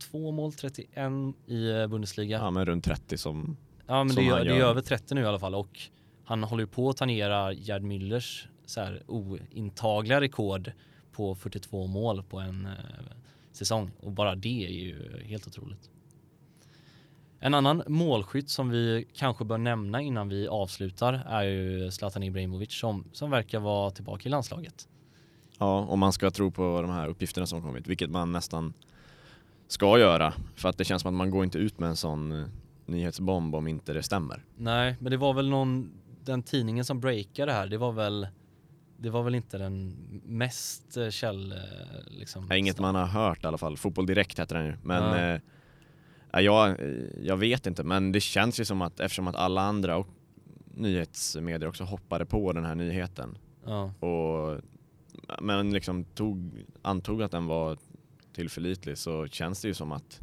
32 0.02 0.32
mål, 0.32 0.54
31 0.54 1.12
i 1.46 1.70
eh, 1.70 1.88
Bundesliga. 1.88 2.38
Ja, 2.38 2.52
men 2.52 2.66
runt 2.66 2.86
30 2.86 3.18
som 3.18 3.58
Ja, 3.88 4.04
men 4.04 4.16
det, 4.16 4.28
är, 4.28 4.46
det 4.46 4.56
är 4.56 4.66
över 4.66 4.82
30 4.82 5.16
nu 5.16 5.22
i 5.22 5.26
alla 5.26 5.40
fall 5.40 5.56
och 5.56 5.80
han 6.26 6.44
håller 6.44 6.64
ju 6.64 6.68
på 6.68 6.90
att 6.90 6.98
tangera 6.98 7.54
Gerd 7.54 7.82
Müllers 7.82 8.48
så 8.66 8.82
här 8.82 9.04
ointagliga 9.08 10.22
rekord 10.22 10.72
på 11.12 11.36
42 11.36 11.88
mål 11.88 12.24
på 12.24 12.40
en 12.40 12.66
eh, 12.66 12.72
säsong 13.52 13.92
och 14.00 14.12
bara 14.12 14.36
det 14.36 14.66
är 14.66 14.70
ju 14.70 15.24
helt 15.24 15.48
otroligt. 15.48 15.90
En 17.40 17.54
annan 17.54 17.84
målskytt 17.88 18.50
som 18.50 18.70
vi 18.70 19.08
kanske 19.14 19.46
bör 19.46 19.58
nämna 19.58 20.02
innan 20.02 20.30
vi 20.30 20.48
avslutar 20.48 21.14
är 21.14 21.44
ju 21.44 21.92
Zlatan 21.92 22.24
Ibrahimovic 22.24 22.80
som, 22.80 23.04
som 23.14 23.32
verkar 23.32 23.60
vara 23.60 23.92
tillbaka 23.92 24.30
i 24.30 24.32
landslaget. 24.32 24.88
Ja, 25.58 25.80
om 25.80 26.00
man 26.00 26.14
ska 26.14 26.32
tro 26.32 26.52
på 26.52 26.82
de 26.82 26.92
här 26.92 27.08
uppgifterna 27.08 27.46
som 27.46 27.62
kommit, 27.62 27.88
vilket 27.88 28.10
man 28.10 28.32
nästan 28.32 28.74
ska 29.72 30.00
göra. 30.00 30.34
För 30.56 30.70
att 30.70 30.78
det 30.78 30.86
känns 30.86 31.02
som 31.02 31.10
att 31.10 31.18
man 31.18 31.30
går 31.30 31.44
inte 31.44 31.58
ut 31.58 31.80
med 31.80 31.90
en 31.90 31.96
sån 31.96 32.32
eh, 32.32 32.46
nyhetsbomb 32.86 33.56
om 33.56 33.68
inte 33.68 33.94
det 33.94 34.04
stämmer. 34.04 34.44
Nej, 34.56 34.96
men 35.00 35.12
det 35.12 35.18
var 35.18 35.34
väl 35.34 35.50
någon, 35.50 35.92
den 36.24 36.44
tidningen 36.44 36.86
som 36.86 37.00
breakade 37.00 37.52
här, 37.52 37.68
det 37.68 37.78
var 37.78 37.92
väl 37.92 38.28
det 38.98 39.10
var 39.10 39.24
väl 39.24 39.36
inte 39.36 39.58
den 39.58 39.96
mest 40.26 40.98
eh, 40.98 41.10
käll... 41.10 41.52
Eh, 41.52 41.58
liksom, 42.08 42.52
inget 42.52 42.80
man 42.80 42.96
har 42.96 43.06
hört 43.06 43.44
i 43.44 43.48
alla 43.48 43.58
fall. 43.58 43.78
Fotboll 43.78 44.06
Direkt 44.06 44.40
heter 44.40 44.56
den 44.56 44.66
ju. 44.66 44.74
Men 44.84 45.04
ja. 45.04 45.40
eh, 46.34 46.44
jag, 46.44 46.78
jag 47.24 47.38
vet 47.38 47.68
inte, 47.68 47.84
men 47.84 48.12
det 48.12 48.20
känns 48.20 48.60
ju 48.60 48.66
som 48.66 48.82
att 48.82 49.00
eftersom 49.00 49.28
att 49.28 49.36
alla 49.36 49.62
andra 49.62 49.98
och 49.98 50.08
nyhetsmedier 50.74 51.70
också 51.70 51.84
hoppade 51.84 52.26
på 52.26 52.54
den 52.54 52.66
här 52.66 52.76
nyheten 52.76 53.38
ja. 53.66 53.94
och 54.08 54.62
men 55.42 55.74
liksom 55.74 56.04
tog, 56.04 56.66
antog 56.82 57.24
att 57.24 57.32
den 57.32 57.46
var 57.46 57.78
tillförlitlig 58.34 58.98
så 58.98 59.28
känns 59.28 59.62
det 59.62 59.68
ju 59.68 59.74
som 59.74 59.92
att 59.92 60.20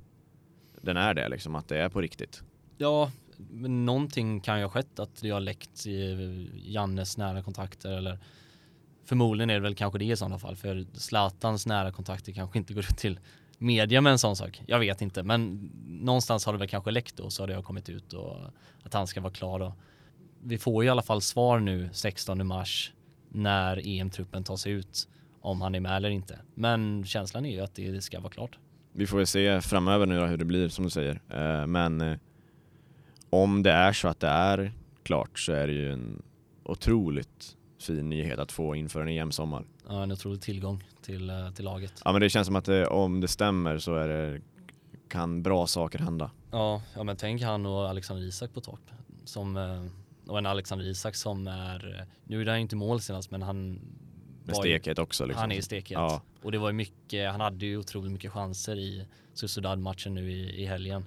den 0.83 0.97
är 0.97 1.15
det, 1.15 1.29
liksom 1.29 1.55
att 1.55 1.69
det 1.69 1.79
är 1.79 1.89
på 1.89 2.01
riktigt. 2.01 2.43
Ja, 2.79 3.11
men 3.37 3.87
någonting 3.87 4.41
kan 4.41 4.59
ju 4.59 4.65
ha 4.65 4.71
skett 4.71 4.99
att 4.99 5.21
det 5.21 5.31
har 5.31 5.41
läckt 5.41 5.87
i 5.87 6.13
eh, 6.13 6.71
Jannes 6.73 7.17
nära 7.17 7.43
kontakter 7.43 7.91
eller 7.91 8.19
förmodligen 9.05 9.51
är 9.51 9.55
det 9.55 9.61
väl 9.61 9.75
kanske 9.75 9.99
det 9.99 10.05
i 10.05 10.17
sådana 10.17 10.39
fall 10.39 10.57
för 10.57 10.87
Zlatans 10.95 11.67
nära 11.67 11.93
kontakter 11.93 12.33
kanske 12.33 12.59
inte 12.59 12.75
går 12.75 12.85
ut 12.85 12.97
till 12.99 13.21
media 13.59 14.01
med 14.01 14.13
en 14.13 14.19
sån 14.19 14.37
sak. 14.37 14.63
Jag 14.67 14.79
vet 14.79 15.03
inte, 15.03 15.23
men 15.23 15.71
någonstans 15.87 16.47
har 16.47 16.53
det 16.53 16.59
väl 16.59 16.69
kanske 16.69 16.91
läckt 16.91 17.21
och 17.21 17.33
så 17.33 17.43
har 17.43 17.49
det 17.49 17.63
kommit 17.63 17.89
ut 17.89 18.13
och 18.13 18.37
att 18.83 18.95
han 18.95 19.07
ska 19.07 19.21
vara 19.21 19.33
klar 19.33 19.59
då. 19.59 19.75
Vi 20.43 20.59
får 20.59 20.85
ju 20.85 20.87
i 20.87 20.91
alla 20.91 21.03
fall 21.03 21.23
svar 21.23 21.59
nu 21.59 21.89
16 21.93 22.47
mars 22.47 22.93
när 23.29 23.77
EM-truppen 23.87 24.45
tar 24.45 24.57
sig 24.57 24.73
ut 24.73 25.09
om 25.41 25.61
han 25.61 25.75
är 25.75 25.81
med 25.81 25.97
eller 25.97 26.11
inte. 26.11 26.39
Men 26.55 27.05
känslan 27.05 27.47
är 27.47 27.51
ju 27.51 27.61
att 27.61 27.75
det 27.75 28.05
ska 28.05 28.21
vara 28.21 28.33
klart. 28.33 28.59
Vi 28.93 29.07
får 29.07 29.17
väl 29.17 29.27
se 29.27 29.61
framöver 29.61 30.07
nu 30.07 30.27
hur 30.27 30.37
det 30.37 30.45
blir 30.45 30.69
som 30.69 30.85
du 30.85 30.91
säger. 30.91 31.21
Eh, 31.29 31.67
men 31.67 32.01
eh, 32.01 32.19
om 33.31 33.63
det 33.63 33.73
är 33.73 33.93
så 33.93 34.09
att 34.09 34.21
det 34.21 34.29
är 34.29 34.73
klart 35.03 35.39
så 35.39 35.53
är 35.53 35.67
det 35.67 35.73
ju 35.73 35.93
en 35.93 36.23
otroligt 36.65 37.57
fin 37.81 38.09
nyhet 38.09 38.39
att 38.39 38.53
få 38.53 38.75
inför 38.75 39.01
en 39.01 39.09
EM-sommar. 39.09 39.65
Ja, 39.89 40.03
en 40.03 40.13
otrolig 40.13 40.41
tillgång 40.41 40.85
till, 41.03 41.31
eh, 41.31 41.51
till 41.51 41.65
laget. 41.65 42.03
Ja, 42.05 42.13
men 42.13 42.21
det 42.21 42.31
känns 42.31 42.47
som 42.47 42.57
att 42.57 42.65
det, 42.65 42.87
om 42.87 43.21
det 43.21 43.29
stämmer 43.29 43.79
så 43.79 43.95
är 43.95 44.09
det, 44.09 44.41
kan 45.09 45.43
bra 45.43 45.67
saker 45.67 45.99
hända. 45.99 46.31
Ja, 46.51 46.83
ja 46.95 47.03
men 47.03 47.17
tänk 47.17 47.43
han 47.43 47.67
och 47.67 47.89
Alexander 47.89 48.25
Isak 48.25 48.55
på 48.55 48.61
topp. 48.61 48.91
Som, 49.25 49.57
och 50.27 50.39
en 50.39 50.47
Alexander 50.47 50.85
Isak 50.85 51.15
som 51.15 51.47
är, 51.47 52.07
nu 52.25 52.43
är 52.43 52.47
han 52.47 52.59
inte 52.59 52.77
mål 52.77 53.01
senast 53.01 53.31
men 53.31 53.43
han 53.43 53.81
med 54.49 54.57
stekhet 54.57 54.99
också. 54.99 55.27
Liksom. 55.27 55.41
Han 55.41 55.53
är 55.53 55.61
stekhet. 55.61 55.99
Ja. 55.99 56.23
Och 56.43 56.53
det 56.53 56.59
var 56.59 56.69
ju 56.69 56.73
mycket, 56.73 57.31
han 57.31 57.41
hade 57.41 57.67
ju 57.67 57.77
otroligt 57.77 58.13
mycket 58.13 58.33
chanser 58.33 58.77
i 58.77 59.07
Sociedad-matchen 59.35 60.15
nu 60.15 60.33
i, 60.33 60.63
i 60.63 60.67
helgen. 60.67 61.07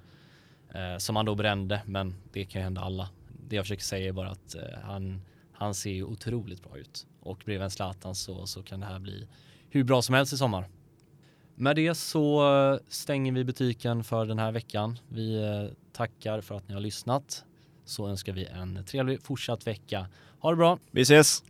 Eh, 0.74 0.98
som 0.98 1.16
han 1.16 1.26
då 1.26 1.36
brände, 1.36 1.82
men 1.86 2.16
det 2.34 2.46
kan 2.46 2.62
ju 2.62 2.64
hända 2.64 2.82
alla. 2.82 3.10
Det 3.48 3.56
jag 3.56 3.66
försöker 3.66 3.84
säga 3.84 4.08
är 4.08 4.12
bara 4.12 4.30
att 4.30 4.56
eh, 4.56 4.62
han, 4.84 5.22
han 5.52 5.74
ser 5.74 5.92
ju 5.92 6.04
otroligt 6.04 6.64
bra 6.64 6.78
ut. 6.78 7.08
Och 7.20 7.42
bredvid 7.46 7.64
en 7.64 7.72
Zlatan 7.72 8.16
så, 8.16 8.48
så 8.48 8.64
kan 8.64 8.80
det 8.80 8.86
här 8.86 9.00
bli 9.00 9.28
hur 9.70 9.84
bra 9.84 10.02
som 10.02 10.16
helst 10.16 10.34
i 10.34 10.38
sommar. 10.38 10.70
Med 11.56 11.76
det 11.76 11.96
så 11.96 12.56
eh, 12.56 12.80
stänger 12.88 13.32
vi 13.32 13.44
butiken 13.44 14.04
för 14.04 14.26
den 14.26 14.40
här 14.40 14.52
veckan. 14.52 15.00
Vi 15.10 15.44
eh, 15.44 15.78
tackar 15.94 16.42
för 16.42 16.56
att 16.56 16.68
ni 16.68 16.74
har 16.74 16.82
lyssnat. 16.82 17.46
Så 17.86 18.08
önskar 18.08 18.34
vi 18.34 18.46
en 18.46 18.86
trevlig 18.86 19.22
fortsatt 19.22 19.68
vecka. 19.68 20.08
Ha 20.40 20.50
det 20.50 20.56
bra! 20.56 20.80
Vi 20.92 21.02
ses! 21.02 21.44